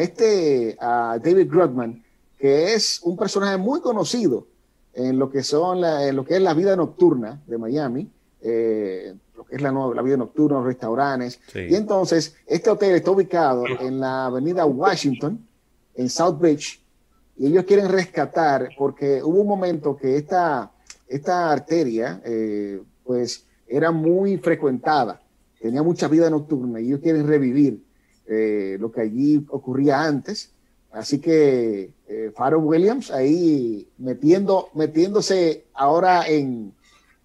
este, 0.00 0.76
a 0.80 1.18
David 1.22 1.50
Grudman, 1.50 2.02
que 2.38 2.74
es 2.74 3.00
un 3.02 3.16
personaje 3.16 3.56
muy 3.56 3.80
conocido 3.80 4.46
en 4.94 5.18
lo 5.18 5.30
que 5.30 5.42
son 5.42 5.84
en 5.84 6.16
lo 6.16 6.24
que 6.24 6.36
es 6.36 6.42
la 6.42 6.54
vida 6.54 6.76
nocturna 6.76 7.40
de 7.46 7.58
Miami. 7.58 8.10
Eh, 8.40 9.14
es 9.50 9.60
la, 9.60 9.72
la 9.72 10.02
vida 10.02 10.16
nocturna, 10.16 10.58
los 10.58 10.66
restaurantes. 10.66 11.40
Y 11.54 11.74
entonces, 11.74 12.36
este 12.46 12.70
hotel 12.70 12.94
está 12.96 13.10
ubicado 13.10 13.64
en 13.80 14.00
la 14.00 14.26
avenida 14.26 14.66
Washington, 14.66 15.46
en 15.94 16.08
South 16.08 16.38
Beach, 16.38 16.80
y 17.36 17.46
ellos 17.46 17.64
quieren 17.64 17.88
rescatar, 17.88 18.70
porque 18.76 19.22
hubo 19.22 19.40
un 19.40 19.46
momento 19.46 19.96
que 19.96 20.16
esta, 20.16 20.70
esta 21.06 21.50
arteria, 21.50 22.20
eh, 22.24 22.82
pues, 23.04 23.46
era 23.66 23.90
muy 23.90 24.38
frecuentada, 24.38 25.20
tenía 25.60 25.82
mucha 25.82 26.08
vida 26.08 26.28
nocturna, 26.30 26.80
y 26.80 26.88
ellos 26.88 27.00
quieren 27.00 27.26
revivir 27.26 27.82
eh, 28.26 28.76
lo 28.80 28.90
que 28.90 29.00
allí 29.00 29.46
ocurría 29.50 30.02
antes. 30.02 30.52
Así 30.90 31.18
que 31.18 31.92
eh, 32.08 32.32
Williams 32.56 33.10
ahí 33.10 33.88
metiendo, 33.98 34.70
metiéndose 34.74 35.66
ahora 35.74 36.26
en, 36.26 36.72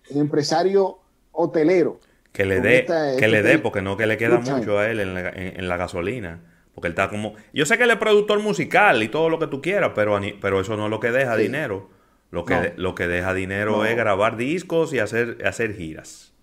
en 0.09 0.17
empresario 0.17 0.99
hotelero. 1.31 1.99
Que 2.33 2.45
le 2.45 2.59
dé, 2.59 2.85
que 3.17 3.27
le 3.27 3.43
dé, 3.43 3.59
porque 3.59 3.81
no 3.81 3.95
que 3.95 4.07
le 4.07 4.17
queda 4.17 4.39
mucho 4.39 4.79
a 4.79 4.89
él 4.89 4.99
en 4.99 5.67
la, 5.67 5.77
gasolina. 5.77 6.41
Porque 6.73 6.87
él 6.87 6.93
está 6.93 7.07
como. 7.07 7.35
Yo 7.53 7.65
sé 7.65 7.77
que 7.77 7.83
él 7.83 7.91
es 7.91 7.97
productor 7.97 8.39
musical 8.39 9.03
y 9.03 9.07
todo 9.07 9.29
lo 9.29 9.37
que 9.39 9.47
tú 9.47 9.61
quieras, 9.61 9.91
pero, 9.93 10.19
pero 10.41 10.59
eso 10.59 10.75
no 10.75 10.85
es 10.85 10.89
lo 10.89 10.99
que 10.99 11.11
deja 11.11 11.37
dinero. 11.37 11.89
Lo 12.31 12.45
que, 12.45 12.73
lo 12.77 12.95
que 12.95 13.07
deja 13.07 13.35
dinero 13.35 13.85
es 13.85 13.95
grabar 13.95 14.37
discos 14.37 14.91
y 14.91 14.97
hacer, 14.97 15.45
hacer 15.45 15.75
giras. 15.75 16.33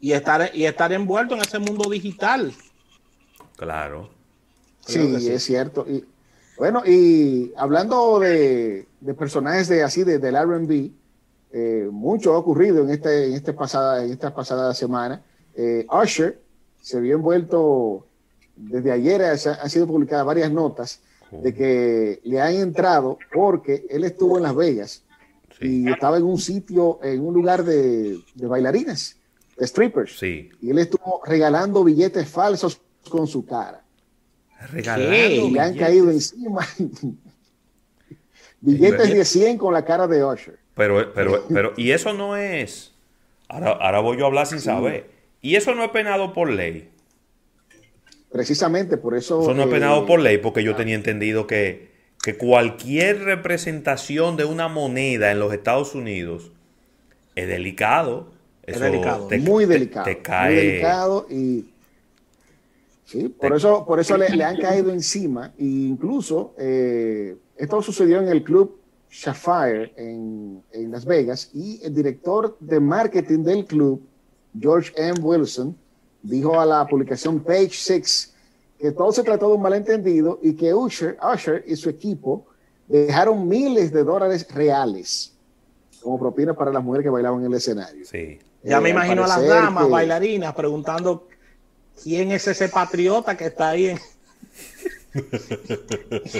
Y 0.00 0.12
estar, 0.12 0.50
y 0.54 0.64
estar 0.64 0.90
envuelto 0.94 1.34
en 1.34 1.42
ese 1.42 1.58
mundo 1.58 1.90
digital. 1.90 2.54
Claro. 3.56 4.08
Sí, 4.80 5.28
es 5.28 5.44
cierto. 5.44 5.84
Y, 5.86 6.04
bueno, 6.56 6.82
y 6.86 7.52
hablando 7.56 8.18
de, 8.18 8.86
personajes 9.18 9.68
de 9.68 9.82
así, 9.82 10.04
de, 10.04 10.18
del 10.18 10.36
RB, 10.36 10.90
eh, 11.58 11.88
mucho 11.90 12.34
ha 12.34 12.38
ocurrido 12.38 12.84
en, 12.84 12.90
este, 12.90 13.28
en, 13.28 13.32
este 13.32 13.54
pasada, 13.54 14.04
en 14.04 14.10
esta 14.10 14.34
pasada 14.34 14.74
semana. 14.74 15.22
Eh, 15.54 15.86
Usher 15.90 16.38
se 16.82 17.00
vio 17.00 17.16
envuelto 17.16 18.06
desde 18.56 18.92
ayer, 18.92 19.22
han 19.22 19.70
sido 19.70 19.86
publicadas 19.86 20.26
varias 20.26 20.52
notas 20.52 21.00
de 21.30 21.54
que 21.54 22.20
le 22.24 22.42
han 22.42 22.56
entrado 22.56 23.18
porque 23.32 23.86
él 23.88 24.04
estuvo 24.04 24.36
en 24.36 24.42
Las 24.42 24.54
Vegas 24.54 25.02
y 25.58 25.90
estaba 25.90 26.18
en 26.18 26.24
un 26.24 26.36
sitio, 26.36 27.00
en 27.02 27.26
un 27.26 27.32
lugar 27.32 27.64
de, 27.64 28.18
de 28.34 28.46
bailarinas, 28.46 29.16
de 29.56 29.66
strippers. 29.66 30.22
Y 30.22 30.50
él 30.68 30.78
estuvo 30.78 31.22
regalando 31.24 31.82
billetes 31.82 32.28
falsos 32.28 32.82
con 33.08 33.26
su 33.26 33.46
cara. 33.46 33.82
Regalando. 34.72 35.46
Y 35.46 35.50
le 35.52 35.60
han 35.60 35.74
caído 35.74 36.10
encima 36.10 36.66
billetes 38.60 39.08
de 39.08 39.24
100 39.24 39.56
con 39.56 39.72
la 39.72 39.86
cara 39.86 40.06
de 40.06 40.22
Usher. 40.22 40.65
Pero, 40.76 41.12
pero, 41.14 41.44
pero, 41.52 41.72
y 41.76 41.90
eso 41.90 42.12
no 42.12 42.36
es. 42.36 42.92
Ahora, 43.48 43.70
ahora 43.72 44.00
voy 44.00 44.18
yo 44.18 44.24
a 44.24 44.28
hablar 44.28 44.46
sin 44.46 44.60
saber. 44.60 45.10
Y 45.40 45.56
eso 45.56 45.74
no 45.74 45.84
es 45.84 45.90
penado 45.90 46.32
por 46.32 46.50
ley. 46.50 46.90
Precisamente 48.30 48.96
por 48.96 49.16
eso. 49.16 49.40
Eso 49.42 49.54
no 49.54 49.62
es 49.64 49.68
penado 49.68 50.06
por 50.06 50.20
ley, 50.20 50.38
porque 50.38 50.62
yo 50.62 50.76
tenía 50.76 50.94
entendido 50.94 51.46
que, 51.46 51.88
que 52.22 52.36
cualquier 52.36 53.22
representación 53.24 54.36
de 54.36 54.44
una 54.44 54.68
moneda 54.68 55.30
en 55.30 55.38
los 55.38 55.52
Estados 55.52 55.94
Unidos 55.94 56.52
es 57.34 57.48
delicado. 57.48 58.32
es 58.64 58.80
delicado, 58.80 59.28
muy 59.40 59.64
delicado. 59.64 60.04
Te, 60.04 60.18
cae. 60.18 60.54
Muy 60.54 60.64
delicado 60.64 61.26
y. 61.30 61.64
Sí, 63.04 63.28
por 63.28 63.54
eso, 63.54 63.86
por 63.86 64.00
eso 64.00 64.16
le, 64.16 64.42
han 64.42 64.56
caído 64.56 64.92
encima. 64.92 65.52
E 65.56 65.64
incluso 65.64 66.54
eh, 66.58 67.36
esto 67.56 67.80
sucedió 67.80 68.18
en 68.18 68.28
el 68.28 68.42
club 68.42 68.80
Sapphire 69.18 69.92
en, 69.96 70.62
en, 70.72 70.90
Las 70.90 71.06
Vegas 71.06 71.50
y 71.54 71.80
el 71.82 71.94
director 71.94 72.56
de 72.60 72.78
marketing 72.78 73.44
del 73.44 73.64
club, 73.64 74.02
George 74.58 74.92
M. 74.96 75.18
Wilson, 75.20 75.74
dijo 76.22 76.60
a 76.60 76.66
la 76.66 76.86
publicación 76.86 77.40
Page 77.40 77.70
6 77.72 78.34
que 78.78 78.92
todo 78.92 79.10
se 79.12 79.22
trató 79.22 79.48
de 79.48 79.54
un 79.54 79.62
malentendido 79.62 80.38
y 80.42 80.54
que 80.54 80.74
Usher, 80.74 81.16
Usher 81.34 81.64
y 81.66 81.76
su 81.76 81.88
equipo 81.88 82.44
dejaron 82.86 83.48
miles 83.48 83.90
de 83.90 84.04
dólares 84.04 84.46
reales 84.52 85.32
como 86.02 86.18
propina 86.18 86.52
para 86.52 86.70
las 86.70 86.84
mujeres 86.84 87.04
que 87.04 87.10
bailaban 87.10 87.40
en 87.40 87.46
el 87.46 87.54
escenario. 87.54 88.04
Sí. 88.04 88.38
Ya 88.62 88.80
me 88.80 88.90
eh, 88.90 88.92
imagino 88.92 89.24
a 89.24 89.28
las 89.28 89.46
damas 89.46 89.88
bailarinas 89.88 90.54
preguntando 90.54 91.26
quién 92.02 92.32
es 92.32 92.46
ese 92.46 92.68
patriota 92.68 93.34
que 93.34 93.46
está 93.46 93.70
ahí 93.70 93.86
en 93.86 93.98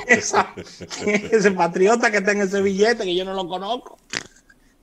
ese 0.07 1.51
patriota 1.53 2.11
que 2.11 2.19
está 2.19 2.33
en 2.33 2.43
ese 2.43 2.61
billete 2.63 3.05
que 3.05 3.15
yo 3.15 3.25
no 3.25 3.35
lo 3.35 3.49
conozco. 3.49 3.99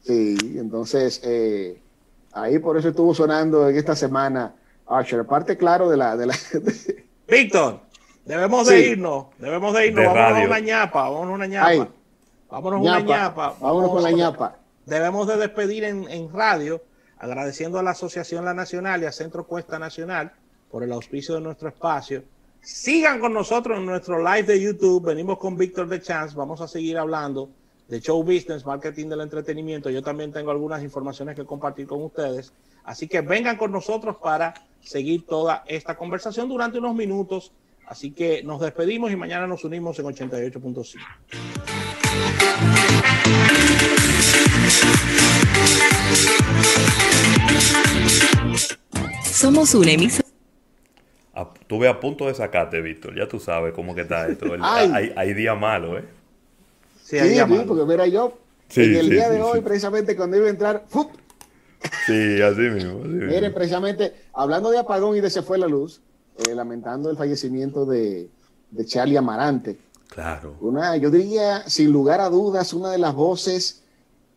Sí, 0.02 0.36
entonces 0.58 1.22
eh, 1.24 1.80
ahí 2.34 2.60
por 2.60 2.78
eso 2.78 2.90
estuvo 2.90 3.14
sonando 3.14 3.70
en 3.70 3.78
esta 3.78 3.96
semana 3.96 4.56
Archer. 4.88 5.26
Parte 5.26 5.58
claro 5.58 5.90
de 5.90 5.98
la. 5.98 6.18
De 6.18 6.26
la 6.26 6.36
Víctor, 7.28 7.82
debemos 8.26 8.68
de 8.68 8.88
irnos. 8.88 9.28
Debemos 9.38 9.74
de 9.74 9.88
irnos. 9.88 10.14
vámonos 10.14 10.42
a 10.42 10.46
una 10.46 10.60
ñapa. 10.60 11.10
Vámonos 11.10 11.32
a 11.32 11.36
una 11.36 11.48
ñapa. 11.48 11.90
vámonos 12.50 12.80
a 12.80 12.82
una 12.82 13.00
ñapa. 13.02 13.56
Vámonos 13.60 13.92
con 13.92 14.04
la 14.04 14.12
ñapa. 14.12 14.58
Debemos 14.86 15.28
de 15.28 15.38
despedir 15.38 15.86
en, 15.86 16.10
en 16.10 16.32
radio, 16.34 16.84
agradeciendo 17.18 17.80
a 17.80 17.84
la 17.84 17.92
Asociación 17.92 18.44
La 18.44 18.54
Nacional 18.54 19.02
y 19.02 19.06
a 19.06 19.14
Centro 19.14 19.48
Cuesta 19.48 19.80
Nacional 19.80 20.34
por 20.70 20.84
el 20.84 20.92
auspicio 20.92 21.36
de 21.36 21.42
nuestro 21.42 21.70
espacio 21.70 22.24
Sigan 22.64 23.20
con 23.20 23.34
nosotros 23.34 23.78
en 23.78 23.86
nuestro 23.86 24.18
live 24.20 24.44
de 24.44 24.62
YouTube. 24.62 25.04
Venimos 25.04 25.38
con 25.38 25.58
Víctor 25.58 25.90
de 25.90 26.02
Chance. 26.02 26.34
Vamos 26.34 26.62
a 26.62 26.68
seguir 26.70 26.98
hablando 26.98 27.50
de 27.90 28.00
show 28.00 28.24
business, 28.24 28.66
marketing 28.66 29.10
del 29.10 29.20
entretenimiento. 29.20 29.90
Yo 29.90 30.02
también 30.02 30.32
tengo 30.32 30.50
algunas 30.50 30.82
informaciones 30.82 31.36
que 31.36 31.44
compartir 31.44 31.88
con 31.88 32.02
ustedes. 32.02 32.54
Así 32.86 33.10
que 33.10 33.20
vengan 33.20 33.58
con 33.58 33.74
nosotros 33.74 34.16
para 34.16 34.54
seguir 34.80 35.26
toda 35.26 35.66
esta 35.68 35.98
conversación 35.98 36.48
durante 36.48 36.78
unos 36.78 36.96
minutos. 36.96 37.52
Así 37.86 38.12
que 38.12 38.42
nos 38.44 38.62
despedimos 38.62 39.12
y 39.12 39.18
mañana 39.18 39.46
nos 39.46 39.66
unimos 39.66 40.00
en 40.00 40.06
88.5. 40.06 41.00
Somos 49.26 49.76
una 49.76 49.92
emisora. 49.92 50.33
Tuve 51.68 51.88
a 51.88 52.00
punto 52.00 52.28
de 52.28 52.34
sacarte, 52.36 52.80
Víctor. 52.82 53.16
Ya 53.16 53.28
tú 53.28 53.40
sabes 53.40 53.74
cómo 53.74 53.96
que 53.96 54.02
está 54.02 54.28
esto. 54.28 54.46
Ay. 54.62 54.92
hay, 54.94 55.14
hay 55.16 55.34
día 55.34 55.56
malo, 55.56 55.98
¿eh? 55.98 56.06
Sí, 57.04 57.18
hay 57.18 57.30
día 57.30 57.46
sí, 57.46 57.52
malo. 57.52 57.66
porque 57.68 57.86
mira 57.86 58.06
yo, 58.08 58.38
Sí, 58.70 58.82
en 58.84 58.96
el 58.96 59.06
sí, 59.08 59.12
día 59.12 59.28
sí, 59.28 59.34
de 59.36 59.42
hoy, 59.42 59.60
sí. 59.60 59.64
precisamente 59.66 60.16
cuando 60.16 60.38
iba 60.38 60.48
a 60.48 60.50
entrar, 60.50 60.86
¡fup! 60.88 61.12
Sí, 62.06 62.42
así 62.42 62.62
mismo. 62.62 63.00
Así 63.00 63.08
mismo. 63.10 63.28
Miren, 63.28 63.54
precisamente, 63.54 64.14
hablando 64.34 64.70
de 64.72 64.78
apagón 64.80 65.18
y 65.18 65.22
de 65.22 65.30
se 65.30 65.42
fue 65.42 65.58
la 65.58 65.68
luz, 65.68 66.02
eh, 66.48 66.56
lamentando 66.56 67.10
el 67.10 67.18
fallecimiento 67.18 67.86
de, 67.86 68.30
de 68.72 68.86
Charlie 68.86 69.18
Amarante. 69.18 69.78
Claro. 70.10 70.56
Una, 70.62 70.96
yo 70.98 71.10
diría, 71.10 71.68
sin 71.68 71.92
lugar 71.92 72.22
a 72.22 72.30
dudas, 72.30 72.74
una 72.74 72.92
de 72.92 73.00
las 73.00 73.14
voces 73.16 73.84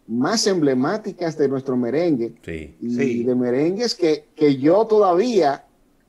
más 0.08 0.46
emblemáticas 0.46 1.36
de 1.36 1.48
nuestro 1.48 1.76
merengue. 1.76 2.32
Sí. 2.42 2.74
Y 2.80 2.90
Sí. 2.90 3.24
de 3.24 3.34
merengues 3.34 3.94
que, 3.94 4.26
que 4.34 4.56
yo 4.56 4.86
todavía 4.86 5.65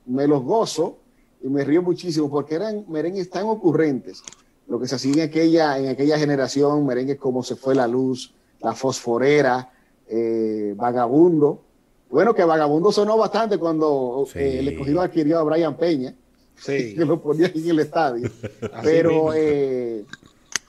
me 0.07 0.27
los 0.27 0.43
gozo 0.43 0.97
y 1.43 1.47
me 1.47 1.63
río 1.63 1.81
muchísimo 1.81 2.29
porque 2.29 2.55
eran 2.55 2.85
merengues 2.87 3.29
tan 3.29 3.45
ocurrentes. 3.45 4.23
Lo 4.67 4.79
que 4.79 4.87
se 4.87 4.95
hacía 4.95 5.23
en 5.23 5.29
aquella, 5.29 5.77
en 5.79 5.87
aquella 5.89 6.17
generación, 6.17 6.85
merengues 6.85 7.17
como 7.17 7.43
Se 7.43 7.55
fue 7.55 7.75
la 7.75 7.87
luz, 7.87 8.33
La 8.61 8.73
Fosforera, 8.73 9.71
eh, 10.09 10.73
Vagabundo. 10.75 11.61
Bueno, 12.09 12.33
que 12.33 12.43
Vagabundo 12.43 12.91
sonó 12.91 13.17
bastante 13.17 13.57
cuando 13.57 14.25
Sí. 14.31 14.39
eh, 14.39 14.59
el 14.59 14.67
escogido 14.69 15.01
adquirió 15.01 15.39
a 15.39 15.43
Brian 15.43 15.77
Peña, 15.77 16.15
Sí. 16.55 16.95
que 16.95 17.05
lo 17.05 17.21
ponía 17.21 17.51
en 17.53 17.69
el 17.69 17.79
estadio. 17.79 18.29
Pero 18.83 19.33
eh, 19.33 20.05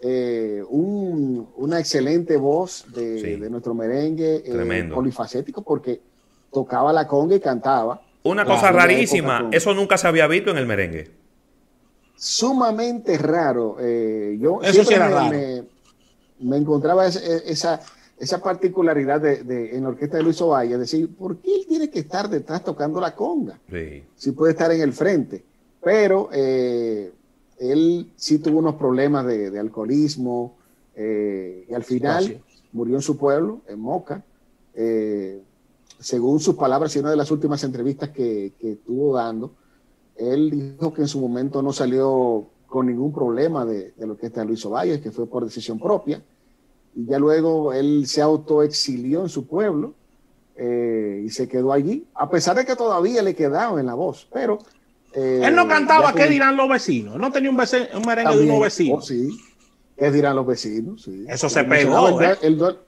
eh, 0.01 0.62
un- 0.68 1.48
una 1.57 1.81
excelente 1.81 2.37
voz 2.37 2.85
de, 2.94 3.20
Sí. 3.20 3.37
de 3.40 3.51
nuestro 3.51 3.74
merengue, 3.74 4.42
eh, 4.44 4.90
polifacético, 4.92 5.62
porque 5.62 6.01
tocaba 6.53 6.92
la 6.92 7.07
conga 7.09 7.35
y 7.37 7.40
cantaba. 7.40 8.01
Una 8.24 8.44
Claro, 8.44 8.61
cosa 8.61 8.72
rarísima. 8.72 9.48
Eso 9.52 9.74
nunca 9.74 9.96
se 9.96 10.07
había 10.09 10.26
visto 10.26 10.50
en 10.50 10.59
el 10.59 10.66
merengue. 10.66 11.11
Sumamente 12.16 13.16
raro. 13.18 13.76
eh, 13.81 14.37
yo 14.40 14.61
Eso 14.62 14.72
siempre 14.85 14.87
sí 14.87 14.94
era 14.94 15.09
me, 15.09 15.14
raro. 15.14 15.31
me- 15.31 15.64
me 16.40 16.57
encontraba 16.57 17.07
ese- 17.07 17.50
esa, 17.50 17.81
esa 18.18 18.42
particularidad 18.42 19.20
de, 19.20 19.42
de- 19.44 19.76
en 19.76 19.83
la 19.85 19.90
orquesta 19.90 20.16
de 20.16 20.22
Luis 20.24 20.40
Ovalle, 20.40 20.74
es 20.74 20.81
decir, 20.81 21.14
¿por 21.16 21.37
qué 21.38 21.54
él 21.54 21.66
tiene 21.68 21.90
que 21.90 22.00
estar 22.00 22.28
detrás 22.28 22.64
tocando 22.64 23.00
la 23.00 23.14
conga? 23.14 23.59
Sí. 23.70 24.02
sí 24.16 24.33
puede 24.33 24.52
estar 24.52 24.70
en 24.72 24.81
el 24.81 24.92
frente, 24.92 25.44
pero 25.83 26.28
eh, 26.33 27.12
él 27.61 28.11
sí 28.16 28.38
tuvo 28.38 28.59
unos 28.59 28.74
problemas 28.74 29.24
de, 29.26 29.50
de 29.50 29.59
alcoholismo 29.61 30.57
eh, 30.96 31.66
y 31.68 31.74
al 31.74 31.85
final 31.85 32.40
murió 32.72 32.96
en 32.96 33.02
su 33.02 33.16
pueblo, 33.16 33.61
en 33.68 33.78
Moca. 33.81 34.22
Eh, 34.74 35.40
según 35.98 36.40
sus 36.40 36.54
palabras 36.54 36.94
y 36.94 36.98
una 37.00 37.11
de 37.11 37.16
las 37.16 37.30
últimas 37.30 37.62
entrevistas 37.64 38.11
que, 38.11 38.52
que 38.58 38.72
estuvo 38.72 39.14
dando, 39.16 39.52
él 40.16 40.50
dijo 40.50 40.92
que 40.92 41.02
en 41.02 41.08
su 41.08 41.20
momento 41.20 41.62
no 41.62 41.72
salió 41.72 42.46
con 42.66 42.87
ningún 42.87 43.12
problema 43.12 43.64
de, 43.64 43.92
de 43.96 44.06
lo 44.06 44.16
que 44.16 44.26
está 44.26 44.44
Luis 44.44 44.64
Ovalle, 44.66 45.00
que 45.00 45.11
fue 45.11 45.26
por 45.26 45.44
decisión 45.44 45.78
propia. 45.78 46.22
Y 46.94 47.06
ya 47.06 47.18
luego 47.18 47.72
él 47.72 48.06
se 48.06 48.20
autoexilió 48.20 49.22
en 49.22 49.28
su 49.28 49.46
pueblo 49.46 49.94
eh, 50.56 51.22
y 51.24 51.30
se 51.30 51.48
quedó 51.48 51.72
allí, 51.72 52.06
a 52.14 52.28
pesar 52.28 52.56
de 52.56 52.64
que 52.66 52.74
todavía 52.74 53.22
le 53.22 53.34
quedaba 53.34 53.78
en 53.78 53.87
la 53.87 53.94
voz. 53.94 54.28
Pero 54.32 54.58
eh, 55.14 55.42
Él 55.44 55.54
no 55.54 55.68
cantaba, 55.68 56.12
¿qué 56.12 56.26
dirán 56.26 56.56
los 56.56 56.68
vecinos? 56.68 57.16
No 57.16 57.30
tenía 57.30 57.50
un, 57.50 57.56
vece- 57.56 57.88
un 57.94 58.02
merengue 58.02 58.30
de 58.32 58.37
también, 58.37 58.50
unos 58.50 58.58
oh, 58.58 58.64
vecinos. 58.64 59.06
sí. 59.06 59.28
¿Qué 59.96 60.11
dirán 60.12 60.37
los 60.37 60.46
vecinos? 60.46 61.02
Sí. 61.02 61.24
Eso 61.28 61.48
se 61.48 61.64
pegó, 61.64 62.20
¿eh? 62.22 62.37
el 62.42 62.56
duelo- 62.58 62.78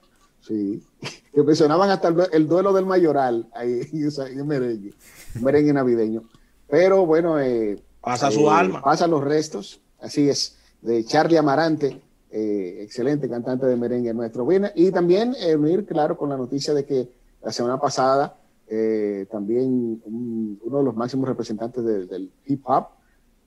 sí. 0.41 0.83
Que 1.33 1.43
mencionaban 1.43 1.89
hasta 1.89 2.09
el, 2.09 2.17
el 2.33 2.47
duelo 2.47 2.73
del 2.73 2.85
mayoral 2.85 3.47
ahí 3.53 3.81
en, 3.93 4.47
merengue, 4.47 4.93
merengue 5.39 5.71
navideño. 5.71 6.23
Pero 6.69 7.05
bueno, 7.05 7.39
eh, 7.39 7.81
Pasa 8.01 8.27
eh, 8.27 8.31
su 8.33 8.49
alma. 8.51 8.81
Pasan 8.81 9.11
los 9.11 9.23
restos, 9.23 9.79
así 10.01 10.27
es, 10.27 10.57
de 10.81 11.05
Charlie 11.05 11.37
Amarante, 11.37 12.01
eh, 12.31 12.79
excelente 12.81 13.29
cantante 13.29 13.65
de 13.65 13.77
merengue 13.77 14.13
nuestro. 14.13 14.43
Bueno, 14.43 14.67
y 14.75 14.91
también 14.91 15.33
eh, 15.39 15.55
unir, 15.55 15.85
claro, 15.85 16.17
con 16.17 16.27
la 16.29 16.35
noticia 16.37 16.73
de 16.73 16.85
que 16.85 17.07
la 17.41 17.51
semana 17.53 17.79
pasada 17.79 18.37
eh, 18.67 19.25
también 19.31 20.01
un- 20.05 20.59
uno 20.63 20.77
de 20.79 20.83
los 20.83 20.95
máximos 20.95 21.27
representantes 21.29 21.83
de- 21.83 22.05
del 22.07 22.29
hip 22.45 22.61
hop 22.65 22.87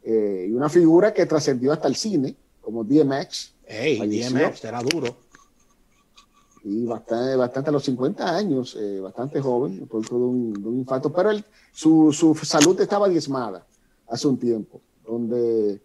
eh, 0.03 0.47
y 0.49 0.53
una 0.53 0.69
figura 0.71 1.13
que 1.13 1.27
trascendió 1.27 1.73
hasta 1.73 1.89
el 1.89 1.97
cine, 1.97 2.35
como 2.63 2.83
DMX, 2.85 3.53
Ey, 3.67 3.99
falleció. 3.99 4.39
DMX 4.39 4.65
era 4.65 4.81
duro. 4.83 5.17
Y 6.65 6.87
bastante, 6.87 7.37
bastante 7.37 7.71
a 7.71 7.73
los 7.73 7.85
50 7.85 8.37
años, 8.37 8.77
eh, 8.81 8.99
bastante 8.99 9.41
joven, 9.41 9.87
producto 9.87 10.19
de 10.19 10.25
un, 10.25 10.67
un 10.67 10.79
infarto, 10.79 11.13
pero 11.13 11.31
él, 11.31 11.45
su, 11.73 12.11
su 12.13 12.35
salud 12.35 12.81
estaba 12.81 13.09
diezmada 13.09 13.67
hace 14.09 14.27
un 14.27 14.39
tiempo, 14.39 14.81
donde 15.07 15.81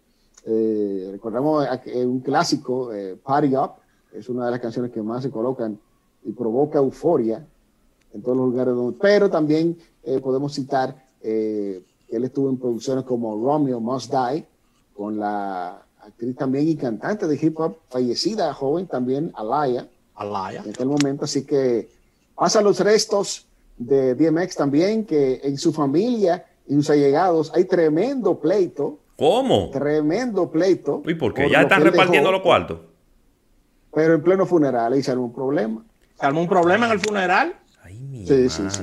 eh, 0.46 1.08
recordamos 1.12 1.66
eh, 1.84 2.06
un 2.06 2.20
clásico, 2.20 2.92
eh, 2.92 3.16
Party 3.22 3.54
Up, 3.54 3.72
es 4.12 4.28
una 4.28 4.46
de 4.46 4.52
las 4.52 4.60
canciones 4.60 4.90
que 4.90 5.02
más 5.02 5.22
se 5.22 5.30
colocan 5.30 5.78
y 6.24 6.32
provoca 6.32 6.78
euforia 6.78 7.46
en 8.12 8.22
todos 8.22 8.36
los 8.36 8.46
lugares 8.46 8.74
donde, 8.74 8.98
pero 9.00 9.30
también 9.30 9.78
eh, 10.02 10.18
podemos 10.18 10.54
citar 10.54 10.96
eh, 11.22 11.84
que 12.08 12.16
él 12.16 12.24
estuvo 12.24 12.48
en 12.50 12.58
producciones 12.58 13.04
como 13.04 13.36
Romeo 13.36 13.80
Must 13.80 14.12
Die, 14.12 14.46
con 14.94 15.18
la 15.18 15.82
actriz 16.00 16.36
también 16.36 16.66
y 16.66 16.76
cantante 16.76 17.26
de 17.26 17.38
hip 17.40 17.58
hop, 17.60 17.76
fallecida 17.88 18.52
joven 18.54 18.86
también, 18.86 19.30
Alaya, 19.34 19.88
Alaya. 20.20 20.62
en 20.64 20.70
aquel 20.70 20.86
momento. 20.86 21.24
Así 21.24 21.44
que 21.44 21.88
pasan 22.34 22.64
los 22.64 22.78
restos 22.80 23.46
de 23.76 24.14
DMX 24.14 24.56
también, 24.56 25.04
que 25.06 25.40
en 25.42 25.56
su 25.56 25.72
familia 25.72 26.44
y 26.68 26.74
sus 26.74 26.90
allegados 26.90 27.50
hay 27.54 27.64
tremendo 27.64 28.38
pleito, 28.38 28.98
¿Cómo? 29.16 29.70
tremendo 29.70 30.50
pleito. 30.50 31.02
¿Y 31.06 31.14
por 31.14 31.34
qué? 31.34 31.42
por 31.44 31.50
¿Ya 31.52 31.58
lo 31.58 31.62
están 31.64 31.82
repartiendo 31.82 32.28
dejó, 32.28 32.32
los 32.32 32.42
cuartos? 32.42 32.78
Pero 33.92 34.14
en 34.14 34.22
pleno 34.22 34.46
funeral 34.46 34.92
ahí 34.92 35.02
salió 35.02 35.22
un 35.22 35.32
problema. 35.32 35.84
Se 36.18 36.26
armó 36.26 36.42
un 36.42 36.48
problema 36.48 36.86
en 36.86 36.92
el 36.92 37.00
funeral. 37.00 37.58
Ay, 37.82 37.98
mi 37.98 38.26
Sí, 38.26 38.48
sí, 38.48 38.62
sí. 38.68 38.82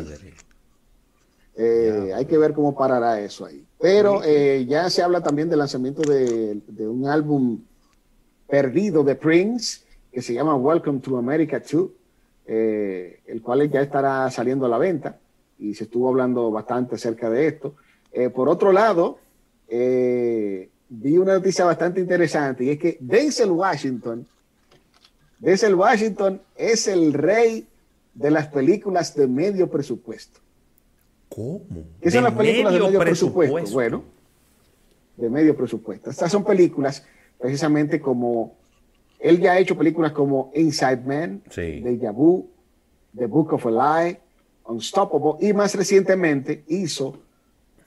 Eh, 1.59 2.11
hay 2.15 2.25
que 2.25 2.37
ver 2.37 2.53
cómo 2.53 2.75
parará 2.75 3.19
eso 3.19 3.45
ahí. 3.45 3.63
Pero 3.79 4.21
eh, 4.23 4.65
ya 4.67 4.89
se 4.89 5.01
habla 5.01 5.21
también 5.21 5.49
del 5.49 5.59
lanzamiento 5.59 6.01
de, 6.01 6.61
de 6.67 6.87
un 6.87 7.07
álbum 7.07 7.59
perdido 8.47 9.03
de 9.03 9.15
Prince 9.15 9.81
que 10.17 10.23
se 10.23 10.33
llama 10.33 10.55
Welcome 10.55 10.99
to 11.01 11.15
America 11.15 11.59
2, 11.59 11.89
eh, 12.47 13.19
el 13.27 13.39
cual 13.39 13.69
ya 13.69 13.81
estará 13.81 14.31
saliendo 14.31 14.65
a 14.65 14.69
la 14.69 14.79
venta 14.79 15.19
y 15.59 15.75
se 15.75 15.83
estuvo 15.83 16.09
hablando 16.09 16.49
bastante 16.49 16.95
acerca 16.95 17.29
de 17.29 17.45
esto. 17.45 17.75
Eh, 18.11 18.31
por 18.31 18.49
otro 18.49 18.71
lado, 18.71 19.19
eh, 19.67 20.69
vi 20.89 21.19
una 21.19 21.35
noticia 21.35 21.65
bastante 21.65 21.99
interesante 21.99 22.63
y 22.63 22.71
es 22.71 22.79
que 22.79 22.97
Denzel 22.99 23.51
Washington, 23.51 24.25
Denzel 25.37 25.75
Washington 25.75 26.41
es 26.55 26.87
el 26.87 27.13
rey 27.13 27.67
de 28.15 28.31
las 28.31 28.47
películas 28.47 29.13
de 29.13 29.27
medio 29.27 29.69
presupuesto. 29.69 30.39
¿Cómo? 31.29 31.61
¿Qué 32.01 32.09
son 32.09 32.23
De 32.23 32.29
las 32.31 32.33
películas 32.35 32.73
de 32.73 32.79
medio 32.79 32.99
presupuesto? 32.99 33.53
presupuesto. 33.53 33.71
Bueno, 33.71 34.03
de 35.15 35.29
medio 35.29 35.55
presupuesto. 35.55 36.09
Estas 36.09 36.31
son 36.31 36.43
películas 36.43 37.05
precisamente 37.37 38.01
como 38.01 38.55
él 39.19 39.39
ya 39.39 39.53
ha 39.53 39.59
hecho 39.59 39.77
películas 39.77 40.11
como 40.11 40.51
Inside 40.55 41.01
Man, 41.05 41.41
Sí. 41.49 41.81
Deja 41.81 42.11
Vu, 42.11 42.49
The 43.17 43.25
Book 43.25 43.53
of 43.53 43.65
Eli, 43.65 44.17
Unstoppable 44.65 45.47
y 45.47 45.53
más 45.53 45.73
recientemente 45.75 46.63
hizo 46.67 47.17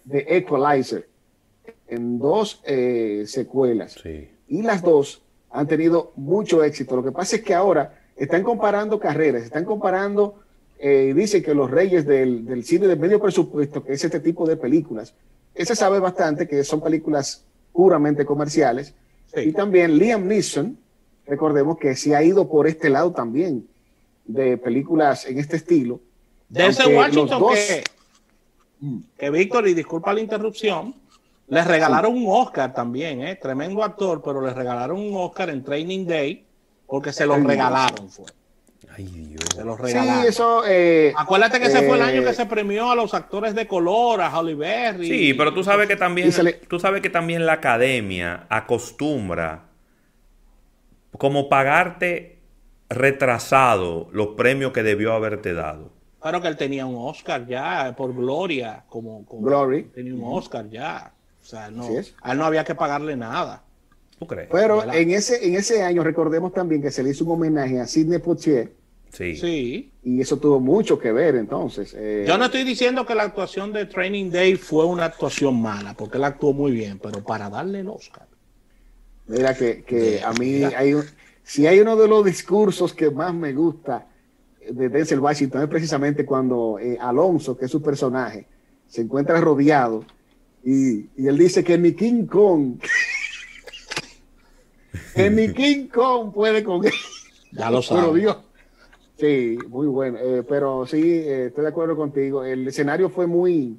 The 0.09 0.37
Equalizer 0.37 1.07
en 1.89 2.19
dos 2.19 2.63
eh, 2.65 3.25
secuelas 3.27 3.97
Sí. 4.03 4.29
y 4.49 4.63
las 4.63 4.83
dos 4.83 5.23
han 5.51 5.67
tenido 5.67 6.13
mucho 6.17 6.63
éxito. 6.65 6.97
Lo 6.97 7.03
que 7.05 7.13
pasa 7.13 7.37
es 7.37 7.43
que 7.43 7.55
ahora 7.55 7.95
están 8.17 8.43
comparando 8.43 8.99
carreras, 8.99 9.43
están 9.43 9.65
comparando, 9.65 10.37
eh, 10.79 11.13
dicen 11.15 11.43
que 11.43 11.55
los 11.55 11.71
reyes 11.71 12.07
del, 12.07 12.47
del 12.47 12.65
cine 12.65 12.87
de 12.87 12.97
medio 12.97 13.21
presupuesto, 13.21 13.85
que 13.85 13.93
es 13.95 14.05
este 14.05 14.21
tipo 14.21 14.47
de 14.47 14.57
películas, 14.57 15.15
ese 15.55 15.75
sabe 15.75 15.99
bastante 15.99 16.47
que 16.47 16.63
son 16.65 16.81
películas 16.81 17.45
puramente 17.73 18.25
comerciales. 18.25 18.95
Sí. 19.35 19.41
Y 19.41 19.53
también 19.53 19.99
Liam 19.99 20.27
Neeson, 20.27 20.79
recordemos 21.31 21.79
que 21.79 21.95
se 21.97 22.15
ha 22.15 22.23
ido 22.23 22.49
por 22.49 22.67
este 22.67 22.91
lado 22.91 23.13
también 23.13 23.67
de 24.27 24.59
películas 24.59 25.25
en 25.27 25.39
este 25.39 25.57
estilo. 25.57 26.01
De 26.49 26.67
ese 26.67 26.95
Washington 26.95 27.29
los 27.31 27.41
dos- 27.41 27.55
que, 27.55 27.85
que 29.19 29.31
Víctor, 29.31 29.69
y 29.69 29.75
disculpa 29.75 30.13
la 30.13 30.21
interrupción, 30.21 30.95
le 31.49 31.65
regalaron 31.65 32.15
un 32.17 32.25
Oscar 32.29 32.73
también, 32.75 33.23
¿eh? 33.23 33.37
Tremendo 33.37 33.83
actor, 33.83 34.21
pero 34.25 34.41
le 34.41 34.53
regalaron 34.53 34.99
un 34.99 35.15
Oscar 35.17 35.51
en 35.51 35.63
Training 35.65 36.07
Day 36.07 36.45
porque 36.87 37.13
se 37.13 37.25
lo 37.27 37.35
Ay, 37.35 37.41
Dios. 37.41 37.51
regalaron, 37.51 38.09
fue. 38.09 38.25
Ay, 38.97 39.05
Dios. 39.05 39.45
Se 39.55 39.65
lo 39.65 39.77
Sí, 39.77 39.83
regalaron. 39.83 40.25
eso... 40.27 40.63
eh, 40.67 41.13
Acuérdate 41.17 41.61
que 41.61 41.67
ese 41.67 41.83
fue 41.87 41.97
el 41.97 42.03
eh, 42.03 42.05
año 42.05 42.25
que 42.25 42.35
se 42.35 42.47
premió 42.47 42.91
a 42.91 42.97
los 42.97 43.15
actores 43.15 43.55
de 43.55 43.67
color, 43.69 44.21
a 44.21 44.37
Holly 44.37 44.55
Berry. 44.55 45.09
Sí, 45.09 45.35
pero 45.35 45.53
tú 45.55 45.63
sabes 45.63 45.87
que 45.87 45.97
también, 45.97 46.31
le- 46.43 46.53
tú 46.55 46.79
sabes 46.81 47.01
que 47.01 47.11
también 47.11 47.47
la 47.47 47.55
academia 47.55 48.47
acostumbra 48.49 49.65
como 51.19 51.49
pagarte 51.49 52.39
retrasado 52.89 54.09
los 54.13 54.29
premios 54.29 54.73
que 54.73 54.83
debió 54.83 55.13
haberte 55.13 55.53
dado. 55.55 55.91
Claro 56.21 56.43
que 56.43 56.49
él 56.49 56.57
tenía 56.57 56.85
un 56.87 56.97
Oscar 56.97 57.47
ya 57.47 57.95
por 57.97 58.15
Gloria, 58.15 58.85
como, 58.89 59.25
como 59.25 59.43
Glory. 59.43 59.85
tenía 59.85 60.15
un 60.15 60.23
Oscar 60.25 60.69
ya. 60.69 61.13
O 61.41 61.45
sea, 61.45 61.71
no, 61.71 61.89
a 62.23 62.33
él 62.33 62.39
no 62.39 62.45
había 62.45 62.65
que 62.65 62.75
pagarle 62.75 63.17
nada. 63.17 63.63
¿Tú 64.19 64.27
crees? 64.27 64.49
Pero 64.53 64.83
en 64.93 65.11
ese, 65.13 65.47
en 65.47 65.55
ese 65.55 65.83
año 65.83 66.05
recordemos 66.05 66.53
también 66.53 66.83
que 66.83 66.91
se 66.91 67.03
le 67.03 67.11
hizo 67.11 67.25
un 67.25 67.33
homenaje 67.33 67.81
a 67.81 67.87
Sidney 67.87 68.19
Poitier. 68.19 68.73
Sí. 69.11 69.35
sí. 69.35 69.93
Y 70.05 70.21
eso 70.21 70.37
tuvo 70.37 70.61
mucho 70.61 70.99
que 70.99 71.11
ver 71.11 71.37
entonces. 71.37 71.95
Eh, 71.97 72.25
Yo 72.29 72.37
no 72.37 72.45
estoy 72.45 72.65
diciendo 72.65 73.07
que 73.07 73.15
la 73.15 73.25
actuación 73.25 73.73
de 73.73 73.87
Training 73.87 74.31
Day 74.31 74.57
fue 74.57 74.85
una 74.85 75.07
actuación 75.07 75.61
mala, 75.61 75.95
porque 75.95 76.19
él 76.19 76.25
actuó 76.25 76.53
muy 76.53 76.71
bien, 76.73 76.99
pero 76.99 77.25
para 77.25 77.49
darle 77.49 77.81
el 77.81 77.89
Oscar. 77.89 78.27
Mira 79.31 79.55
que, 79.55 79.85
que 79.85 80.21
a 80.23 80.33
mí 80.33 80.65
hay 80.65 80.95
un, 80.95 81.05
si 81.45 81.65
hay 81.65 81.79
uno 81.79 81.95
de 81.95 82.09
los 82.09 82.25
discursos 82.25 82.93
que 82.93 83.13
más 83.13 83.33
me 83.33 83.53
gusta 83.53 84.09
de 84.69 84.89
Denzel 84.89 85.21
Washington 85.21 85.63
es 85.63 85.69
precisamente 85.69 86.27
cuando 86.27 86.81
eh, 86.81 86.99
Alonso, 87.01 87.57
que 87.57 87.67
es 87.67 87.71
su 87.71 87.81
personaje, 87.81 88.49
se 88.89 89.03
encuentra 89.03 89.41
rodeado 89.41 90.05
y, 90.65 91.07
y 91.17 91.29
él 91.29 91.39
dice 91.39 91.63
que 91.63 91.79
ni 91.79 91.93
King 91.93 92.27
Kong, 92.27 92.81
que 95.15 95.31
ni 95.31 95.53
King 95.53 95.87
Kong 95.87 96.33
puede 96.33 96.65
con 96.65 96.85
él. 96.85 96.93
Ya 97.53 97.71
lo 97.71 97.83
Pero 97.83 97.83
sabe. 97.83 98.21
Dios. 98.21 98.37
Sí, 99.17 99.59
muy 99.69 99.87
bueno. 99.87 100.19
Eh, 100.21 100.43
pero 100.49 100.87
sí, 100.87 101.03
eh, 101.03 101.47
estoy 101.47 101.63
de 101.63 101.71
acuerdo 101.71 101.95
contigo. 101.95 102.43
El 102.43 102.67
escenario 102.67 103.11
fue 103.11 103.29
muy, 103.29 103.79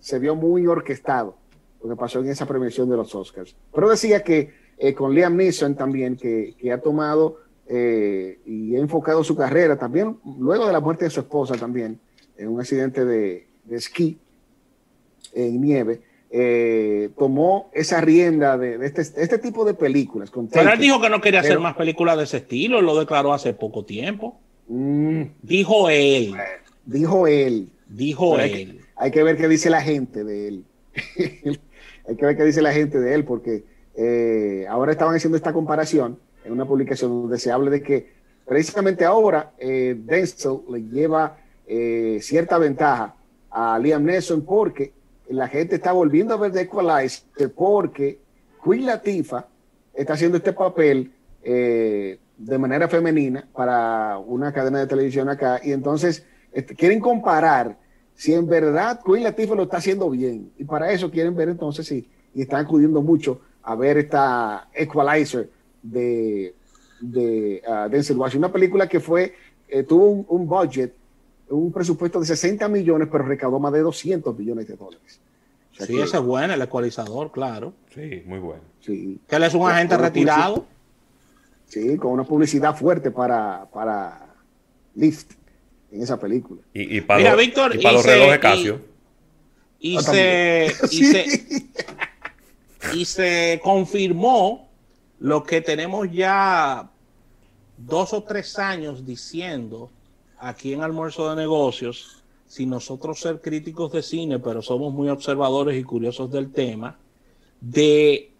se 0.00 0.18
vio 0.18 0.34
muy 0.34 0.66
orquestado 0.66 1.36
lo 1.84 1.90
que 1.90 1.96
pasó 1.96 2.18
en 2.18 2.30
esa 2.30 2.46
premiación 2.46 2.90
de 2.90 2.96
los 2.96 3.14
Oscars. 3.14 3.54
Pero 3.72 3.88
decía 3.88 4.24
que 4.24 4.67
eh, 4.78 4.94
con 4.94 5.14
Liam 5.14 5.36
Neeson 5.36 5.74
también, 5.74 6.16
que, 6.16 6.54
que 6.58 6.72
ha 6.72 6.80
tomado 6.80 7.36
eh, 7.68 8.38
y 8.46 8.74
ha 8.76 8.78
enfocado 8.78 9.22
su 9.24 9.36
carrera 9.36 9.76
también, 9.78 10.16
luego 10.38 10.66
de 10.66 10.72
la 10.72 10.80
muerte 10.80 11.04
de 11.04 11.10
su 11.10 11.20
esposa 11.20 11.54
también, 11.56 11.98
en 12.36 12.48
un 12.48 12.60
accidente 12.60 13.04
de, 13.04 13.46
de 13.64 13.76
esquí 13.76 14.18
en 15.34 15.60
nieve, 15.60 16.00
eh, 16.30 17.10
tomó 17.18 17.70
esa 17.72 18.00
rienda 18.00 18.56
de, 18.58 18.78
de 18.78 18.86
este, 18.86 19.02
este 19.02 19.38
tipo 19.38 19.64
de 19.64 19.74
películas. 19.74 20.30
Con 20.30 20.46
Pero 20.48 20.72
él 20.72 20.78
dijo 20.78 21.00
que 21.00 21.08
no 21.10 21.20
quería 21.20 21.40
hacer 21.40 21.52
Pero- 21.52 21.60
más 21.62 21.74
películas 21.76 22.16
de 22.18 22.24
ese 22.24 22.38
estilo, 22.38 22.80
lo 22.82 22.98
declaró 22.98 23.32
hace 23.32 23.52
poco 23.54 23.84
tiempo. 23.84 24.38
Mm, 24.68 25.22
Dijo 25.42 25.88
él, 25.90 26.34
dijo 26.84 27.26
él. 27.26 27.70
dijo 27.88 28.32
Pero 28.32 28.42
hay, 28.42 28.62
él. 28.62 28.72
que, 28.78 28.84
hay 28.96 29.10
que 29.10 29.22
ver 29.22 29.36
qué 29.38 29.48
dice 29.48 29.70
la 29.70 29.80
gente 29.80 30.22
de 30.24 30.48
él. 30.48 30.64
hay 32.08 32.16
que 32.16 32.26
ver 32.26 32.36
qué 32.36 32.44
dice 32.44 32.62
la 32.62 32.72
gente 32.72 32.98
de 33.00 33.14
él, 33.14 33.24
porque 33.26 33.64
eh, 34.00 34.64
ahora 34.68 34.92
estaban 34.92 35.16
haciendo 35.16 35.36
esta 35.36 35.52
comparación 35.52 36.20
en 36.44 36.52
una 36.52 36.64
publicación 36.64 37.10
donde 37.22 37.36
se 37.36 37.50
habla 37.50 37.68
de 37.68 37.82
que 37.82 38.12
precisamente 38.46 39.04
ahora 39.04 39.50
eh, 39.58 39.96
Denzel 39.98 40.60
le 40.70 40.84
lleva 40.84 41.36
eh, 41.66 42.20
cierta 42.22 42.58
ventaja 42.58 43.16
a 43.50 43.76
Liam 43.76 44.04
Neeson 44.04 44.42
porque 44.42 44.92
la 45.30 45.48
gente 45.48 45.74
está 45.74 45.90
volviendo 45.90 46.32
a 46.32 46.36
ver 46.36 46.52
The 46.52 46.60
Equalizer 46.60 47.52
porque 47.56 48.20
Queen 48.64 48.86
Latifah 48.86 49.48
está 49.92 50.12
haciendo 50.12 50.36
este 50.36 50.52
papel 50.52 51.12
eh, 51.42 52.20
de 52.36 52.58
manera 52.58 52.86
femenina 52.86 53.48
para 53.52 54.16
una 54.18 54.52
cadena 54.52 54.78
de 54.78 54.86
televisión 54.86 55.28
acá. 55.28 55.60
Y 55.60 55.72
entonces 55.72 56.24
este, 56.52 56.76
quieren 56.76 57.00
comparar 57.00 57.76
si 58.14 58.32
en 58.32 58.46
verdad 58.46 59.00
Queen 59.04 59.24
Latifah 59.24 59.56
lo 59.56 59.64
está 59.64 59.78
haciendo 59.78 60.08
bien. 60.08 60.52
Y 60.56 60.62
para 60.62 60.92
eso 60.92 61.10
quieren 61.10 61.34
ver 61.34 61.48
entonces 61.48 61.84
si 61.84 62.08
y 62.34 62.42
están 62.42 62.64
acudiendo 62.64 63.02
mucho 63.02 63.40
a 63.62 63.74
ver 63.74 63.98
esta 63.98 64.68
Equalizer 64.74 65.48
de, 65.82 66.54
de 67.00 67.62
uh, 67.66 67.88
Denzel 67.90 68.16
Washington, 68.16 68.44
una 68.46 68.52
película 68.52 68.88
que 68.88 69.00
fue 69.00 69.34
eh, 69.68 69.82
tuvo 69.82 70.06
un, 70.10 70.26
un, 70.28 70.46
budget, 70.48 70.94
un 71.50 71.70
presupuesto 71.72 72.20
de 72.20 72.26
60 72.26 72.66
millones, 72.68 73.08
pero 73.10 73.24
recaudó 73.24 73.58
más 73.58 73.72
de 73.72 73.80
200 73.80 74.36
millones 74.38 74.66
de 74.68 74.76
dólares. 74.76 75.20
O 75.72 75.76
sea 75.76 75.86
sí, 75.86 75.94
que, 75.94 76.02
ese 76.02 76.16
es 76.16 76.22
bueno, 76.22 76.54
el 76.54 76.62
ecualizador, 76.62 77.30
claro. 77.30 77.72
Sí, 77.94 78.22
muy 78.26 78.38
bueno. 78.38 78.62
Sí. 78.80 79.20
Que 79.28 79.36
él 79.36 79.42
es 79.44 79.54
un 79.54 79.60
Con- 79.60 79.72
agente 79.72 79.94
con 79.96 80.04
retirado. 80.04 80.66
Sí, 81.66 81.96
con 81.98 82.12
una 82.12 82.24
publicidad 82.24 82.74
fuerte 82.74 83.10
para, 83.10 83.66
para 83.72 84.26
Lyft 84.94 85.32
en 85.92 86.02
esa 86.02 86.18
película. 86.18 86.62
Y, 86.72 86.96
y 86.96 87.00
para 87.02 87.18
Mira, 87.18 87.30
los, 87.32 87.40
Víctor, 87.40 87.74
y 87.74 87.78
para 87.82 87.90
y 87.90 87.94
los 87.94 88.02
se- 88.02 88.10
relojes 88.14 88.36
y- 88.36 88.40
Casio. 88.40 88.80
Y 89.80 89.98
se, 90.00 90.66
y, 90.90 91.04
se, 91.04 91.66
y 92.94 93.04
se 93.04 93.60
confirmó 93.62 94.68
lo 95.18 95.42
que 95.42 95.60
tenemos 95.60 96.10
ya 96.12 96.90
dos 97.76 98.12
o 98.12 98.22
tres 98.22 98.58
años 98.58 99.04
diciendo 99.04 99.90
aquí 100.38 100.72
en 100.72 100.82
Almuerzo 100.82 101.30
de 101.30 101.36
Negocios, 101.36 102.22
sin 102.46 102.70
nosotros 102.70 103.20
ser 103.20 103.40
críticos 103.40 103.92
de 103.92 104.02
cine, 104.02 104.38
pero 104.38 104.62
somos 104.62 104.92
muy 104.92 105.08
observadores 105.08 105.78
y 105.78 105.84
curiosos 105.84 106.30
del 106.30 106.50
tema, 106.50 106.98
de 107.60 108.32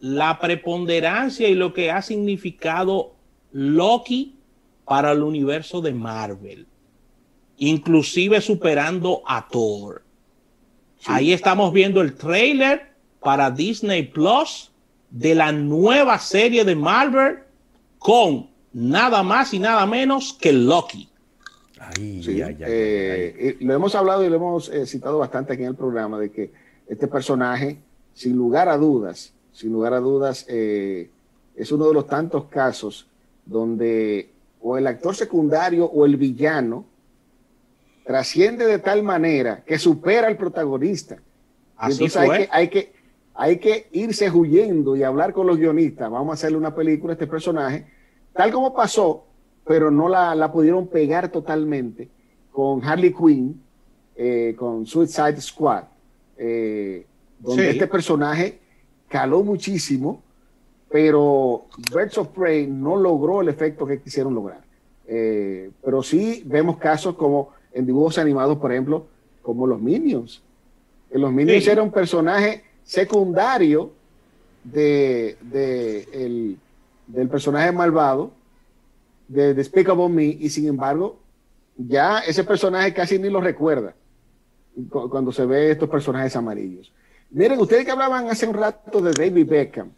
la 0.00 0.38
preponderancia 0.38 1.48
y 1.48 1.54
lo 1.54 1.74
que 1.74 1.90
ha 1.90 2.00
significado 2.00 3.12
Loki 3.52 4.36
para 4.84 5.12
el 5.12 5.22
universo 5.22 5.80
de 5.80 5.92
Marvel, 5.92 6.66
inclusive 7.58 8.40
superando 8.40 9.22
a 9.26 9.46
Thor. 9.48 10.02
Ahí 11.06 11.32
estamos 11.32 11.72
viendo 11.72 12.00
el 12.00 12.14
trailer 12.14 12.89
para 13.20 13.50
Disney 13.50 14.04
Plus 14.04 14.70
de 15.10 15.34
la 15.34 15.52
nueva 15.52 16.18
serie 16.18 16.64
de 16.64 16.74
Marvel 16.74 17.38
con 17.98 18.48
nada 18.72 19.22
más 19.22 19.52
y 19.52 19.58
nada 19.58 19.84
menos 19.86 20.32
que 20.32 20.52
Loki. 20.52 21.08
Ay, 21.78 22.22
Sí, 22.22 22.42
ay, 22.42 22.56
ay, 22.58 22.64
eh, 22.66 23.56
y 23.58 23.64
lo 23.64 23.74
hemos 23.74 23.94
hablado 23.94 24.24
y 24.24 24.28
lo 24.28 24.36
hemos 24.36 24.68
eh, 24.68 24.86
citado 24.86 25.18
bastante 25.18 25.54
aquí 25.54 25.62
en 25.62 25.70
el 25.70 25.74
programa 25.74 26.18
de 26.18 26.30
que 26.30 26.52
este 26.86 27.08
personaje, 27.08 27.78
sin 28.14 28.36
lugar 28.36 28.68
a 28.68 28.76
dudas, 28.76 29.32
sin 29.52 29.72
lugar 29.72 29.94
a 29.94 30.00
dudas, 30.00 30.44
eh, 30.48 31.10
es 31.56 31.72
uno 31.72 31.88
de 31.88 31.94
los 31.94 32.06
tantos 32.06 32.44
casos 32.44 33.06
donde 33.44 34.30
o 34.60 34.76
el 34.76 34.86
actor 34.86 35.16
secundario 35.16 35.86
o 35.86 36.04
el 36.04 36.16
villano 36.16 36.84
trasciende 38.04 38.66
de 38.66 38.78
tal 38.78 39.02
manera 39.02 39.62
que 39.64 39.78
supera 39.78 40.28
al 40.28 40.36
protagonista. 40.36 41.16
Así 41.76 41.92
entonces 41.92 42.16
hay 42.16 42.26
fue. 42.26 42.38
que, 42.38 42.48
hay, 42.50 42.68
que, 42.68 42.92
hay 43.42 43.56
que 43.56 43.88
irse 43.92 44.30
huyendo 44.30 44.96
y 44.96 45.02
hablar 45.02 45.32
con 45.32 45.46
los 45.46 45.56
guionistas. 45.56 46.10
Vamos 46.10 46.30
a 46.30 46.34
hacerle 46.34 46.58
una 46.58 46.74
película 46.74 47.12
a 47.12 47.14
este 47.14 47.26
personaje, 47.26 47.86
tal 48.34 48.52
como 48.52 48.74
pasó, 48.74 49.24
pero 49.66 49.90
no 49.90 50.10
la, 50.10 50.34
la 50.34 50.52
pudieron 50.52 50.86
pegar 50.88 51.30
totalmente 51.30 52.10
con 52.52 52.84
Harley 52.84 53.14
Quinn, 53.14 53.58
eh, 54.14 54.54
con 54.58 54.84
Suicide 54.84 55.40
Squad, 55.40 55.84
eh, 56.36 57.06
donde 57.38 57.62
Sí. 57.62 57.68
este 57.70 57.86
personaje 57.86 58.58
caló 59.08 59.42
muchísimo, 59.42 60.22
pero 60.90 61.64
Birds 61.94 62.18
of 62.18 62.28
Prey 62.28 62.66
no 62.66 62.96
logró 62.96 63.40
el 63.40 63.48
efecto 63.48 63.86
que 63.86 64.00
quisieron 64.02 64.34
lograr. 64.34 64.60
Eh, 65.06 65.70
pero 65.82 66.02
sí 66.02 66.42
vemos 66.44 66.76
casos 66.76 67.14
como 67.14 67.50
en 67.72 67.86
dibujos 67.86 68.18
animados, 68.18 68.58
por 68.58 68.70
ejemplo, 68.70 69.06
como 69.40 69.66
los 69.66 69.80
Minions. 69.80 70.42
Los 71.10 71.32
Minions 71.32 71.64
Sí. 71.64 71.70
era 71.70 71.82
un 71.82 71.90
personaje 71.90 72.64
secundario 72.90 73.92
de, 74.64 75.36
de 75.42 76.08
el- 76.12 76.58
del 77.06 77.28
personaje 77.28 77.70
malvado 77.70 78.32
de 79.28 79.54
Despicable 79.54 80.08
Me 80.08 80.24
y 80.24 80.50
sin 80.50 80.66
embargo 80.66 81.18
ya 81.76 82.18
ese 82.18 82.42
personaje 82.42 82.92
casi 82.92 83.18
ni 83.20 83.30
lo 83.30 83.40
recuerda 83.40 83.94
cu- 84.90 85.08
cuando 85.08 85.30
se 85.30 85.46
ve 85.46 85.70
estos 85.70 85.88
personajes 85.88 86.34
amarillos. 86.34 86.92
Miren, 87.30 87.60
ustedes 87.60 87.84
que 87.84 87.92
hablaban 87.92 88.28
hace 88.28 88.46
un 88.48 88.54
rato 88.54 89.00
de 89.00 89.12
David 89.12 89.46
Beckham, 89.48 89.90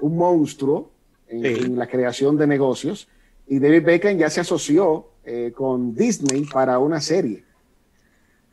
un 0.00 0.16
monstruo 0.16 0.90
en, 1.26 1.42
Sí. 1.42 1.64
en 1.64 1.76
la 1.76 1.88
creación 1.88 2.36
de 2.36 2.46
negocios, 2.46 3.08
y 3.48 3.58
David 3.58 3.82
Beckham 3.84 4.16
ya 4.18 4.30
se 4.30 4.40
asoció 4.40 5.08
eh, 5.24 5.52
con 5.54 5.94
Disney 5.96 6.44
para 6.44 6.78
una 6.78 7.00
serie. 7.00 7.42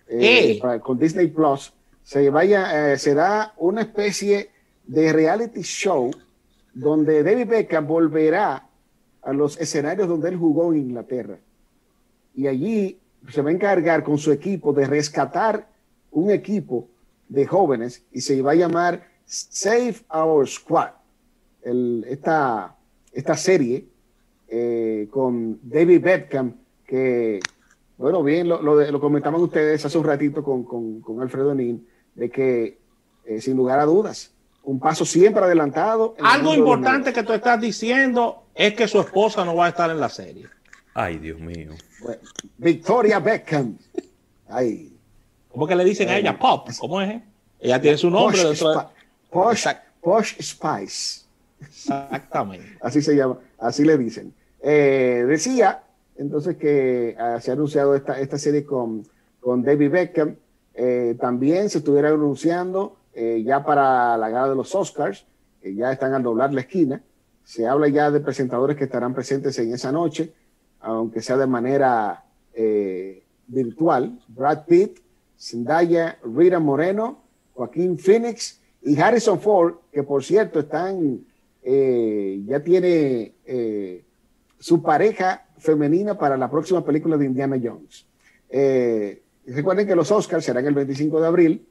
Eh, 0.07 0.59
con 0.81 0.97
Disney 0.97 1.27
Plus. 1.27 1.73
Se 2.03 2.29
vaya, 2.29 2.93
eh, 2.93 2.97
será 2.97 3.53
una 3.57 3.81
especie 3.81 4.49
de 4.85 5.13
reality 5.13 5.61
show 5.61 6.11
donde 6.73 7.23
David 7.23 7.47
Beckham 7.47 7.87
volverá 7.87 8.67
a 9.21 9.33
los 9.33 9.59
escenarios 9.59 10.07
donde 10.07 10.29
él 10.29 10.37
jugó 10.37 10.71
en 10.71 10.79
Inglaterra. 10.79 11.37
Y 12.35 12.47
allí 12.47 12.99
se 13.29 13.41
va 13.41 13.49
a 13.49 13.53
encargar 13.53 14.03
con 14.03 14.17
su 14.17 14.31
equipo 14.31 14.73
de 14.73 14.85
rescatar 14.85 15.67
un 16.11 16.31
equipo 16.31 16.87
de 17.29 17.45
jóvenes 17.45 18.03
y 18.11 18.21
se 18.21 18.41
va 18.41 18.51
a 18.51 18.55
llamar 18.55 19.07
Save 19.25 19.95
Our 20.13 20.47
Squad. 20.47 20.91
Esta, 21.63 22.75
esta 23.13 23.37
serie 23.37 23.85
eh, 24.47 25.07
con 25.11 25.59
David 25.61 26.01
Beckham, 26.01 26.55
que, 26.85 27.39
bueno, 28.01 28.23
bien, 28.23 28.47
lo, 28.49 28.61
lo, 28.61 28.75
de- 28.77 28.91
lo 28.91 28.99
comentaban 28.99 29.39
ustedes 29.41 29.85
hace 29.85 29.97
un 29.97 30.03
ratito 30.05 30.43
con, 30.43 30.63
con, 30.63 31.01
con 31.01 31.21
Alfredo 31.21 31.53
Nin, 31.55 31.87
de 32.15 32.29
que, 32.29 32.77
eh, 33.25 33.39
sin 33.41 33.55
lugar 33.55 33.79
a 33.79 33.85
dudas, 33.85 34.31
un 34.63 34.79
paso 34.79 35.05
siempre 35.05 35.43
adelantado. 35.43 36.15
Algo 36.23 36.53
importante 36.53 37.13
que 37.13 37.23
tú 37.23 37.33
estás 37.33 37.59
diciendo 37.61 38.43
es 38.53 38.73
que 38.73 38.87
su 38.87 38.99
esposa 38.99 39.43
no 39.45 39.55
va 39.55 39.67
a 39.67 39.69
estar 39.69 39.89
en 39.89 39.99
la 39.99 40.09
serie. 40.09 40.45
Ay, 40.93 41.17
Dios 41.19 41.39
mío. 41.39 41.71
Victoria 42.57 43.19
Beckham. 43.19 43.77
Ay. 44.49 44.93
¿Cómo 45.49 45.65
que 45.67 45.75
le 45.75 45.83
dicen 45.83 46.09
a 46.09 46.17
ella? 46.17 46.37
Pop. 46.37 46.69
¿Cómo 46.79 47.01
es? 47.01 47.21
Ella 47.59 47.79
tiene 47.81 47.97
su 47.97 48.09
nombre 48.09 48.37
Posh, 48.37 48.47
dentro 48.47 48.69
de... 48.69 48.75
Spi- 48.77 48.87
Posh, 49.29 49.67
Posh 50.01 50.35
Spice. 50.41 51.21
Exactamente. 51.61 52.77
Así 52.81 53.01
se 53.01 53.15
llama, 53.15 53.37
así 53.59 53.83
le 53.85 53.97
dicen. 53.97 54.33
Eh, 54.61 55.25
decía 55.27 55.83
entonces 56.15 56.57
que 56.57 57.15
ah, 57.19 57.39
se 57.41 57.51
ha 57.51 57.53
anunciado 57.53 57.95
esta, 57.95 58.19
esta 58.19 58.37
serie 58.37 58.65
con, 58.65 59.03
con 59.39 59.63
David 59.63 59.91
Beckham. 59.91 60.35
Eh, 60.73 61.17
también 61.19 61.69
se 61.69 61.79
estuviera 61.79 62.09
anunciando 62.09 62.97
eh, 63.13 63.43
ya 63.45 63.63
para 63.63 64.17
la 64.17 64.29
gala 64.29 64.49
de 64.49 64.55
los 64.55 64.73
Oscars, 64.73 65.25
que 65.61 65.75
ya 65.75 65.91
están 65.91 66.13
al 66.13 66.23
doblar 66.23 66.53
la 66.53 66.61
esquina. 66.61 67.01
Se 67.43 67.67
habla 67.67 67.87
ya 67.87 68.11
de 68.11 68.19
presentadores 68.19 68.77
que 68.77 68.85
estarán 68.85 69.13
presentes 69.13 69.57
en 69.59 69.73
esa 69.73 69.91
noche, 69.91 70.33
aunque 70.79 71.21
sea 71.21 71.37
de 71.37 71.47
manera 71.47 72.23
eh, 72.53 73.23
virtual. 73.47 74.19
Brad 74.27 74.65
Pitt, 74.65 74.99
Zendaya, 75.37 76.17
Rita 76.23 76.59
Moreno, 76.59 77.23
Joaquín 77.53 77.97
Phoenix 77.97 78.61
y 78.81 78.99
Harrison 78.99 79.39
Ford, 79.39 79.75
que 79.91 80.03
por 80.03 80.23
cierto 80.23 80.59
están, 80.59 81.25
eh, 81.63 82.41
ya 82.45 82.61
tiene 82.61 83.35
eh, 83.45 84.03
su 84.59 84.81
pareja 84.81 85.45
femenina 85.61 86.17
para 86.17 86.35
la 86.37 86.49
próxima 86.49 86.83
película 86.83 87.15
de 87.17 87.25
Indiana 87.25 87.57
Jones. 87.63 88.05
Eh, 88.49 89.21
recuerden 89.45 89.87
que 89.87 89.95
los 89.95 90.11
Oscars 90.11 90.43
serán 90.43 90.65
el 90.65 90.73
25 90.73 91.21
de 91.21 91.27
abril, 91.27 91.65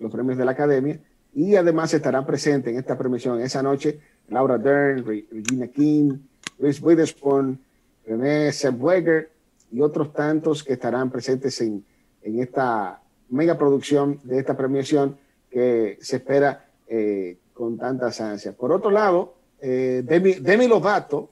los 0.00 0.10
premios 0.12 0.36
de 0.36 0.44
la 0.44 0.50
Academia, 0.52 0.98
y 1.34 1.54
además 1.54 1.94
estarán 1.94 2.26
presentes 2.26 2.72
en 2.72 2.78
esta 2.78 2.98
premiación 2.98 3.40
esa 3.40 3.62
noche 3.62 4.00
Laura 4.28 4.58
Dern, 4.58 5.04
Re- 5.06 5.26
Regina 5.30 5.68
King, 5.68 6.18
Reese 6.58 6.82
Witherspoon, 6.84 7.58
René 8.06 8.52
Zellweger 8.52 9.30
y 9.70 9.80
otros 9.80 10.12
tantos 10.12 10.64
que 10.64 10.72
estarán 10.74 11.10
presentes 11.10 11.60
en, 11.60 11.84
en 12.22 12.40
esta 12.40 13.00
mega 13.30 13.56
producción 13.58 14.18
de 14.24 14.38
esta 14.38 14.56
premiación 14.56 15.16
que 15.50 15.98
se 16.00 16.16
espera 16.16 16.66
eh, 16.88 17.36
con 17.52 17.76
tantas 17.78 18.20
ansias. 18.20 18.54
Por 18.54 18.72
otro 18.72 18.90
lado, 18.90 19.34
eh, 19.60 20.02
Demi, 20.04 20.34
Demi 20.34 20.66
Lovato, 20.68 21.30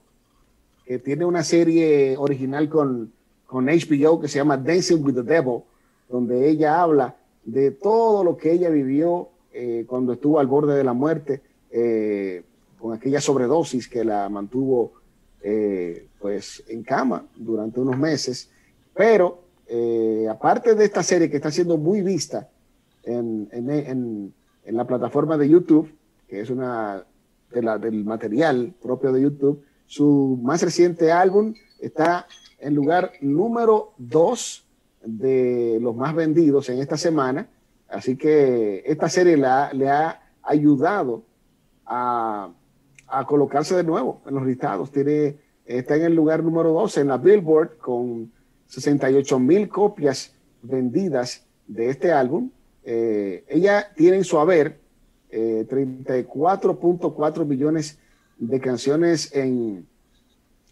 que 0.85 0.99
tiene 0.99 1.25
una 1.25 1.43
serie 1.43 2.15
original 2.17 2.69
con, 2.69 3.11
con 3.45 3.65
HBO 3.65 4.19
que 4.19 4.27
se 4.27 4.37
llama 4.39 4.57
Dancing 4.57 5.03
with 5.03 5.15
the 5.15 5.23
Devil, 5.23 5.61
donde 6.09 6.47
ella 6.49 6.81
habla 6.81 7.15
de 7.43 7.71
todo 7.71 8.23
lo 8.23 8.37
que 8.37 8.51
ella 8.51 8.69
vivió 8.69 9.29
eh, 9.53 9.85
cuando 9.87 10.13
estuvo 10.13 10.39
al 10.39 10.47
borde 10.47 10.75
de 10.75 10.83
la 10.83 10.93
muerte, 10.93 11.41
eh, 11.71 12.43
con 12.79 12.93
aquella 12.93 13.19
sobredosis 13.21 13.87
que 13.87 14.03
la 14.03 14.29
mantuvo 14.29 14.93
eh, 15.41 16.07
pues 16.19 16.63
en 16.67 16.83
cama 16.83 17.25
durante 17.35 17.79
unos 17.79 17.97
meses. 17.97 18.49
Pero 18.93 19.39
eh, 19.67 20.27
aparte 20.29 20.75
de 20.75 20.85
esta 20.85 21.01
serie 21.03 21.29
que 21.29 21.37
está 21.37 21.51
siendo 21.51 21.77
muy 21.77 22.01
vista 22.01 22.49
en, 23.03 23.47
en- 23.51 23.69
en- 23.69 24.33
en 24.65 24.75
la 24.75 24.85
plataforma 24.85 25.37
de 25.37 25.47
YouTube, 25.49 25.89
que 26.27 26.41
es 26.41 26.49
una 26.49 27.03
de 27.51 27.61
la- 27.61 27.77
del 27.77 28.03
material 28.03 28.73
propio 28.81 29.11
de 29.11 29.21
YouTube, 29.21 29.61
su 29.85 30.39
más 30.41 30.61
reciente 30.61 31.11
álbum 31.11 31.53
está 31.79 32.27
en 32.59 32.75
lugar 32.75 33.11
número 33.21 33.93
2 33.97 34.65
de 35.05 35.77
los 35.81 35.95
más 35.95 36.15
vendidos 36.15 36.69
en 36.69 36.79
esta 36.79 36.97
semana. 36.97 37.47
Así 37.87 38.17
que 38.17 38.83
esta 38.85 39.09
serie 39.09 39.37
le 39.37 39.89
ha 39.89 40.21
ayudado 40.41 41.23
a, 41.85 42.51
colocarse 43.27 43.75
de 43.75 43.83
nuevo 43.83 44.21
en 44.25 44.35
los 44.35 44.45
listados. 44.45 44.91
Tiene, 44.91 45.37
está 45.65 45.95
en 45.95 46.03
el 46.03 46.15
lugar 46.15 46.43
número 46.43 46.71
12 46.73 47.01
en 47.01 47.07
la 47.07 47.17
Billboard 47.17 47.77
con 47.77 48.31
68 48.67 49.39
mil 49.39 49.69
copias 49.69 50.33
vendidas 50.61 51.45
de 51.67 51.89
este 51.89 52.11
álbum. 52.11 52.49
Eh, 52.83 53.45
ella 53.47 53.91
tiene 53.95 54.17
en 54.17 54.23
su 54.23 54.39
haber 54.39 54.79
eh, 55.29 55.65
34.4 55.69 57.45
millones 57.45 57.99
de 58.37 58.59
canciones 58.59 59.33
en, 59.35 59.87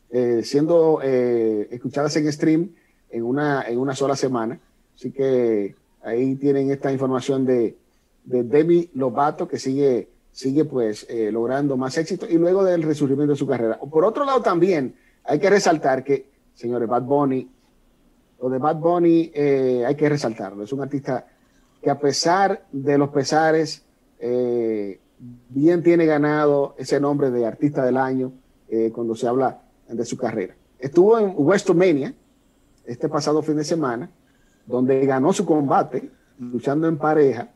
eh, 0.10 0.42
siendo 0.44 1.00
eh, 1.04 1.68
escuchadas 1.72 2.16
en 2.18 2.32
stream 2.32 2.70
en 3.10 3.24
una, 3.24 3.64
en 3.68 3.78
una 3.80 3.96
sola 3.96 4.16
semana. 4.16 4.60
Así 4.96 5.12
que 5.12 5.76
ahí 6.04 6.36
tienen 6.36 6.72
esta 6.72 6.92
información 6.92 7.46
de, 7.46 7.78
de 8.26 8.44
Demi 8.44 8.90
Lovato 8.94 9.48
que 9.48 9.60
sigue, 9.60 10.10
sigue 10.32 10.66
pues 10.66 11.06
eh, 11.10 11.32
logrando 11.32 11.78
más 11.78 11.98
éxito 11.98 12.28
y 12.30 12.38
luego 12.38 12.64
del 12.64 12.84
resurgimiento 12.84 13.34
de 13.34 13.40
su 13.40 13.48
carrera. 13.48 13.80
Por 13.80 14.06
otro 14.06 14.26
lado 14.26 14.42
también 14.42 14.96
hay 15.24 15.40
que 15.40 15.50
resaltar 15.50 16.04
que, 16.04 16.28
señores, 16.54 16.88
Bad 16.88 17.04
Bunny, 17.04 17.50
lo 18.42 18.50
de 18.50 18.58
Bad 18.58 18.76
Bunny 18.76 19.32
hay 19.34 19.96
que 19.96 20.10
resaltarlo. 20.10 20.64
Es 20.64 20.74
un 20.74 20.82
artista 20.82 21.26
que 21.84 21.90
a 21.90 22.00
pesar 22.00 22.66
de 22.72 22.98
los 22.98 23.10
pesares, 23.10 23.84
eh, 24.20 25.00
bien 25.20 25.84
tiene 25.84 26.06
ganado 26.06 26.76
ese 26.78 27.00
nombre 27.00 27.32
de 27.32 27.46
artista 27.46 27.86
del 27.86 27.98
año 27.98 28.34
eh, 28.70 28.92
cuando 28.94 29.16
se 29.16 29.28
habla 29.28 29.62
de 29.88 30.06
su 30.06 30.18
carrera. 30.18 30.56
Estuvo 30.80 31.18
en 31.18 31.34
WrestleMania 31.38 32.14
este 32.86 33.08
pasado 33.08 33.42
fin 33.42 33.56
de 33.56 33.64
semana, 33.64 34.10
donde 34.66 35.06
ganó 35.06 35.32
su 35.34 35.46
combate, 35.46 36.12
luchando 36.40 36.88
en 36.88 36.98
pareja, 36.98 37.50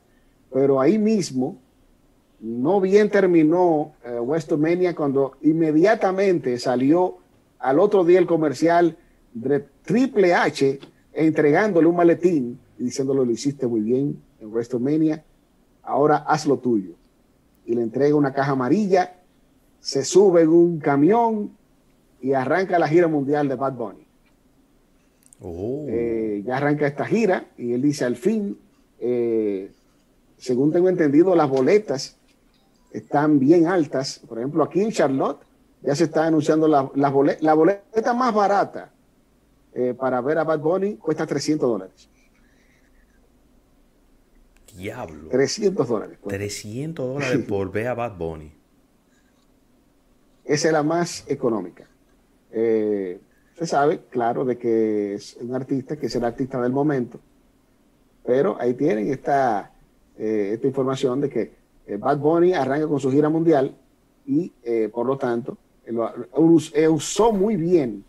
pero 0.52 0.80
ahí 0.80 0.98
mismo 0.98 1.60
no 2.40 2.80
bien 2.80 3.10
terminó 3.10 3.94
eh, 4.06 4.20
WrestleMania 4.20 4.96
cuando 4.96 5.38
inmediatamente 5.42 6.58
salió 6.60 7.18
al 7.60 7.80
otro 7.80 8.04
día 8.04 8.20
el 8.20 8.28
comercial 8.28 8.96
de 9.34 9.66
Triple 9.84 10.34
H 10.34 10.80
entregándole 11.14 11.88
un 11.88 11.96
maletín 11.96 12.60
y 12.78 12.84
diciéndole 12.84 13.26
lo 13.26 13.32
hiciste 13.32 13.66
muy 13.66 13.82
bien 13.82 14.22
en 14.40 14.52
WrestleMania, 14.52 15.24
ahora 15.82 16.18
haz 16.18 16.46
lo 16.46 16.58
tuyo. 16.58 16.94
Y 17.68 17.76
le 17.76 17.84
entrega 17.84 18.16
una 18.16 18.34
caja 18.34 18.54
amarilla, 18.54 19.14
se 19.80 20.04
sube 20.04 20.42
en 20.42 20.50
un 20.50 20.80
camión 20.80 21.52
y 22.22 22.34
arranca 22.34 22.80
la 22.80 22.88
gira 22.88 23.08
mundial 23.08 23.48
de 23.48 23.56
Bad 23.56 23.74
Bunny. 23.74 24.08
Oh. 25.42 25.86
Eh, 25.88 26.42
ya 26.46 26.58
arranca 26.58 26.88
esta 26.88 27.06
gira 27.06 27.46
y 27.58 27.74
él 27.74 27.82
dice 27.84 28.06
al 28.06 28.16
fin, 28.16 28.58
eh, 29.00 29.72
según 30.38 30.72
tengo 30.72 30.90
entendido, 30.90 31.36
las 31.36 31.48
boletas 31.50 32.18
están 32.92 33.38
bien 33.38 33.68
altas. 33.68 34.20
Por 34.28 34.40
ejemplo, 34.40 34.64
aquí 34.64 34.82
en 34.82 34.92
Charlotte 34.92 35.40
ya 35.84 35.96
se 35.96 36.06
está 36.06 36.26
anunciando 36.26 36.68
la, 36.68 36.90
la, 36.96 37.12
bolet- 37.14 37.38
la 37.42 37.54
boleta 37.54 38.14
más 38.16 38.34
barata 38.34 38.90
eh, 39.74 39.94
para 39.94 40.22
ver 40.22 40.40
a 40.40 40.44
Bad 40.44 40.60
Bunny 40.60 40.96
cuesta 40.96 41.28
300 41.28 41.70
dólares. 41.70 42.10
Diablo. 44.78 45.30
300 45.30 45.88
dólares. 45.88 46.18
cuesta. 46.22 46.38
300 46.38 47.08
dólares 47.14 47.46
por 47.48 47.72
ver 47.72 47.88
a 47.88 47.94
Bad 47.96 48.18
Bunny. 48.18 48.52
Esa 50.46 50.68
es 50.68 50.74
la 50.74 50.84
más 50.84 51.26
económica. 51.28 51.88
Eh, 52.52 53.20
se 53.58 53.68
sabe, 53.68 54.02
claro, 54.10 54.46
de 54.46 54.58
que 54.58 55.16
es 55.16 55.36
un 55.42 55.54
artista, 55.56 55.98
que 55.98 56.06
es 56.06 56.16
el 56.16 56.24
artista 56.24 56.62
del 56.62 56.72
momento, 56.72 57.20
pero 58.26 58.56
ahí 58.60 58.74
tienen 58.76 59.12
esta, 59.12 59.72
eh, 60.18 60.52
esta 60.54 60.68
información 60.68 61.20
de 61.22 61.30
que 61.30 61.52
eh, 61.88 61.98
Bad 61.98 62.18
Bunny 62.20 62.54
arranca 62.54 62.88
con 62.88 63.00
su 63.00 63.12
gira 63.12 63.30
mundial 63.30 63.76
y, 64.26 64.52
eh, 64.64 64.90
por 64.94 65.06
lo 65.08 65.18
tanto, 65.18 65.58
lo- 65.88 66.12
usó 66.92 67.32
muy 67.32 67.56
bien, 67.56 68.04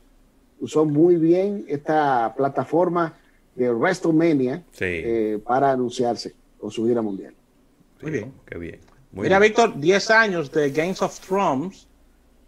usó 0.61 0.85
muy 0.85 1.17
bien 1.17 1.65
esta 1.69 2.35
plataforma 2.37 3.15
de 3.55 3.73
WrestleMania 3.73 4.65
Sí. 4.73 4.85
eh, 4.85 5.41
para 5.45 5.73
anunciarse 5.73 6.35
con 6.59 6.71
su 6.71 6.87
gira 6.87 7.03
mundial. 7.03 7.35
Muy 8.03 8.11
bien. 8.11 8.33
Qué 8.47 8.59
bien. 8.59 8.81
Muy 9.13 9.25
Mira, 9.25 9.39
bien. 9.39 9.51
Víctor, 9.53 9.79
10 9.81 10.11
años 10.11 10.51
de 10.53 10.71
Games 10.71 11.01
of 11.03 11.19
Thrones 11.21 11.87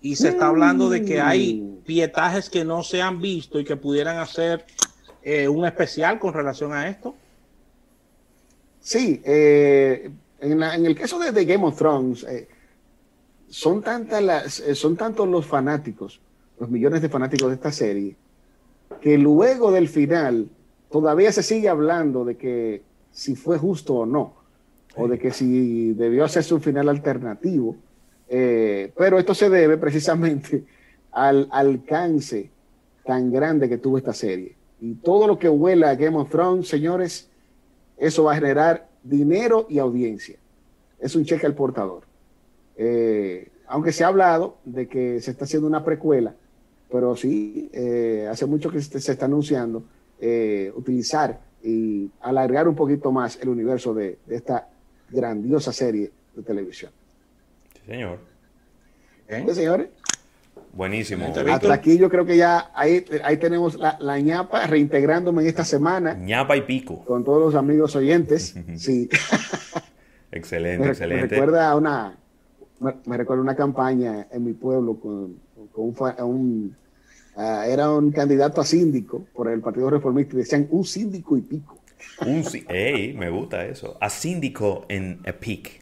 y 0.03 0.17
se 0.17 0.29
está 0.31 0.47
hablando 0.49 0.89
de 0.89 1.05
que 1.05 1.21
hay 1.21 1.79
pietajes 1.85 2.49
que 2.51 2.65
no 2.65 2.83
se 2.83 3.03
han 3.03 3.21
visto 3.21 3.59
y 3.61 3.65
que 3.65 3.77
pudieran 3.77 4.19
hacer 4.19 4.65
eh, 5.23 5.49
un 5.49 5.65
especial 5.67 6.19
con 6.19 6.33
relación 6.33 6.73
a 6.73 6.89
esto. 6.89 7.15
Sí, 8.81 9.21
eh, 9.25 10.11
en, 10.41 10.59
la- 10.61 10.75
en 10.75 10.87
el 10.87 10.95
caso 10.95 11.19
de, 11.19 11.33
de 11.33 11.45
Game 11.45 11.65
of 11.65 11.77
Thrones, 11.77 12.25
eh, 12.25 12.49
son, 13.49 13.83
tantas 13.83 14.23
las, 14.23 14.61
eh, 14.61 14.75
son 14.75 14.97
tantos 14.97 15.29
los 15.29 15.45
fanáticos, 15.47 16.21
los 16.59 16.71
millones 16.71 17.03
de 17.03 17.09
fanáticos 17.09 17.49
de 17.49 17.55
esta 17.57 17.73
serie, 17.73 18.17
que 19.01 19.19
luego 19.19 19.71
del 19.71 19.89
final 19.89 20.49
todavía 20.91 21.31
se 21.33 21.43
sigue 21.43 21.69
hablando 21.69 22.25
de 22.25 22.37
que 22.37 22.83
si 23.13 23.37
fue 23.37 23.59
justo 23.59 23.95
o 23.95 24.07
no, 24.07 24.35
o 24.97 25.09
de 25.09 25.19
que 25.19 25.31
si 25.31 25.93
debió 25.93 26.25
hacerse 26.25 26.55
un 26.55 26.61
final 26.61 26.89
alternativo. 26.89 27.77
Eh, 28.29 28.93
pero 28.97 29.19
esto 29.19 29.35
se 29.35 29.51
debe 29.51 29.77
precisamente 29.77 30.65
al 31.13 31.49
alcance 31.51 32.51
tan 33.05 33.33
grande 33.33 33.69
que 33.69 33.79
tuvo 33.79 33.99
esta 33.99 34.13
serie. 34.13 34.55
Y 34.81 34.95
todo 34.95 35.27
lo 35.27 35.39
que 35.39 35.49
huela 35.49 35.91
a 35.91 35.95
Game 35.97 36.17
of 36.17 36.31
Thrones, 36.31 36.69
señores, 36.69 37.29
eso 37.97 38.25
va 38.25 38.33
a 38.33 38.37
generar 38.37 38.89
dinero 39.03 39.67
y 39.69 39.79
audiencia. 39.79 40.37
Es 40.99 41.17
un 41.17 41.25
cheque 41.25 41.47
al 41.47 41.55
portador. 41.55 42.05
Eh, 42.77 43.51
aunque 43.67 43.93
se 43.93 44.05
ha 44.05 44.09
hablado 44.09 44.57
de 44.65 44.89
que 44.89 45.21
se 45.21 45.33
está 45.33 45.45
haciendo 45.45 45.69
una 45.69 45.85
precuela 45.85 46.35
pero 46.91 47.15
sí, 47.15 47.71
eh, 47.73 48.27
hace 48.29 48.47
mucho 48.47 48.71
que 48.71 48.81
se, 48.83 48.99
está 48.99 49.27
anunciando 49.27 49.85
utilizar 50.75 51.41
y 51.63 52.11
alargar 52.21 52.69
un 52.69 52.75
poquito 52.75 53.13
más 53.13 53.39
el 53.41 53.49
universo 53.49 53.95
de, 53.95 54.19
esta 54.29 54.69
grandiosa 55.11 55.73
serie 55.73 56.11
de 56.35 56.43
televisión. 56.43 56.93
Sí, 57.75 57.81
señor. 57.87 58.19
¿Sí, 59.29 59.55
señores? 59.55 59.89
Buenísimo. 60.73 61.33
Hasta 61.51 61.75
aquí 61.75 61.99
yo 61.99 62.09
creo 62.09 62.25
que 62.25 62.37
ya 62.37 62.71
ahí, 62.75 63.05
ahí 63.25 63.37
tenemos 63.39 63.75
la, 63.75 63.97
la, 64.01 64.19
ñapa 64.21 64.67
reintegrándome 64.67 65.43
en 65.43 65.49
esta 65.49 65.65
semana. 65.65 66.15
ñapa 66.15 66.57
y 66.57 66.63
pico. 66.63 67.05
Con 67.05 67.25
todos 67.25 67.41
los 67.41 67.55
amigos 67.55 67.97
oyentes. 67.97 68.55
sí. 68.77 69.09
excelente, 70.31 70.89
excelente. 70.89 71.23
Me 71.25 71.29
recuerda 71.29 71.75
una, 71.75 72.17
me, 72.81 73.17
recuerda 73.17 73.43
una 73.43 73.57
campaña 73.57 74.29
en 74.31 74.45
mi 74.45 74.53
pueblo 74.53 74.95
con, 74.95 75.37
con 75.73 75.95
un, 76.25 76.77
ah, 77.41 77.67
era 77.67 77.91
un 77.91 78.13
candidato 78.13 78.61
a 78.61 78.65
síndico 78.65 79.25
por 79.33 79.49
el 79.49 79.61
Partido 79.61 79.91
Reformista 79.91 80.35
y 80.35 80.39
decían 80.39 80.69
un 80.71 80.85
síndico 80.85 81.37
y 81.37 81.41
pico. 81.43 81.79
Un, 82.27 82.45
ey, 82.69 83.15
me 83.15 83.31
gusta 83.31 83.65
eso. 83.65 83.97
A 84.01 84.11
síndico 84.11 84.85
en 84.89 85.21
Epic. 85.25 85.81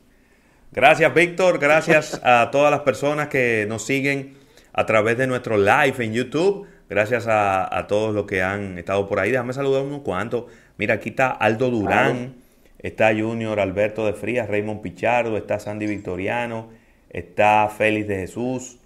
Gracias, 0.70 1.12
Víctor. 1.14 1.58
Gracias 1.58 2.20
a 2.22 2.50
todas 2.50 2.70
las 2.70 2.80
personas 2.80 3.28
que 3.28 3.66
nos 3.68 3.84
siguen 3.84 4.34
a 4.72 4.86
través 4.86 5.18
de 5.18 5.26
nuestro 5.26 5.56
live 5.56 6.04
en 6.04 6.12
YouTube. 6.12 6.66
Gracias 6.88 7.26
a, 7.28 7.86
todos 7.88 8.14
los 8.14 8.26
que 8.26 8.42
han 8.42 8.78
estado 8.78 9.08
por 9.08 9.18
ahí. 9.18 9.30
Déjame 9.30 9.52
saludar 9.52 9.82
unos 9.82 10.00
cuantos. 10.00 10.44
Mira, 10.78 10.94
aquí 10.94 11.10
está 11.10 11.30
Aldo 11.30 11.70
Durán, 11.70 12.36
está 12.78 13.12
Junior 13.12 13.60
Alberto 13.60 14.06
de 14.06 14.12
Frías, 14.12 14.48
Raymond 14.48 14.80
Pichardo, 14.80 15.36
está 15.36 15.58
Sandy 15.58 15.86
Victoriano, 15.86 16.68
está 17.10 17.68
Félix 17.68 18.08
de 18.08 18.16
Jesús, 18.16 18.78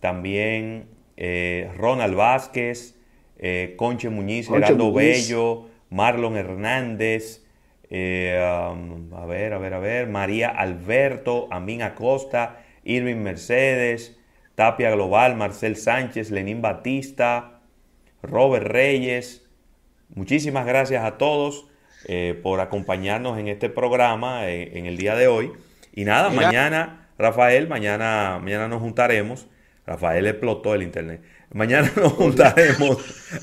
también 0.00 0.86
eh, 1.16 1.70
Ronald 1.76 2.14
Vázquez, 2.14 2.96
eh, 3.38 3.74
Conche 3.76 4.08
Muñiz, 4.08 4.48
Gerardo 4.48 4.92
Bello, 4.92 5.66
Marlon 5.90 6.36
Hernández, 6.36 7.44
eh, 7.88 8.68
um, 8.72 9.14
a 9.14 9.26
ver, 9.26 9.52
a 9.52 9.58
ver, 9.58 9.74
a 9.74 9.78
ver, 9.78 10.08
María 10.08 10.48
Alberto, 10.48 11.48
Amin 11.50 11.82
Acosta, 11.82 12.58
Irving 12.84 13.16
Mercedes, 13.16 14.18
Tapia 14.54 14.90
Global, 14.90 15.36
Marcel 15.36 15.76
Sánchez, 15.76 16.30
Lenín 16.30 16.62
Batista, 16.62 17.60
Robert 18.22 18.66
Reyes. 18.66 19.46
Muchísimas 20.14 20.66
gracias 20.66 21.04
a 21.04 21.18
todos 21.18 21.66
eh, 22.08 22.38
por 22.42 22.60
acompañarnos 22.60 23.38
en 23.38 23.48
este 23.48 23.68
programa 23.68 24.48
en 24.48 24.86
el 24.86 24.96
día 24.96 25.14
de 25.14 25.28
hoy. 25.28 25.52
Y 25.92 26.04
nada, 26.04 26.30
mañana, 26.30 27.08
Rafael, 27.18 27.68
mañana, 27.68 28.38
mañana 28.40 28.68
nos 28.68 28.80
juntaremos. 28.80 29.46
Rafael 29.86 30.26
explotó 30.26 30.74
el 30.74 30.82
internet. 30.82 31.22
Mañana 31.52 31.90
nos 31.96 32.12
juntaremos 32.12 32.98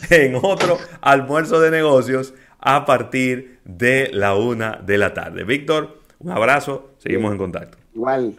en 0.09 0.35
otro 0.35 0.77
almuerzo 1.01 1.59
de 1.59 1.71
negocios 1.71 2.33
a 2.59 2.85
partir 2.85 3.59
de 3.65 4.09
la 4.13 4.35
una 4.35 4.79
de 4.85 4.97
la 4.97 5.13
tarde. 5.13 5.43
Víctor, 5.43 6.01
un 6.19 6.31
abrazo, 6.31 6.91
seguimos 6.97 7.31
en 7.31 7.37
contacto. 7.37 7.77
Igual. 7.93 8.35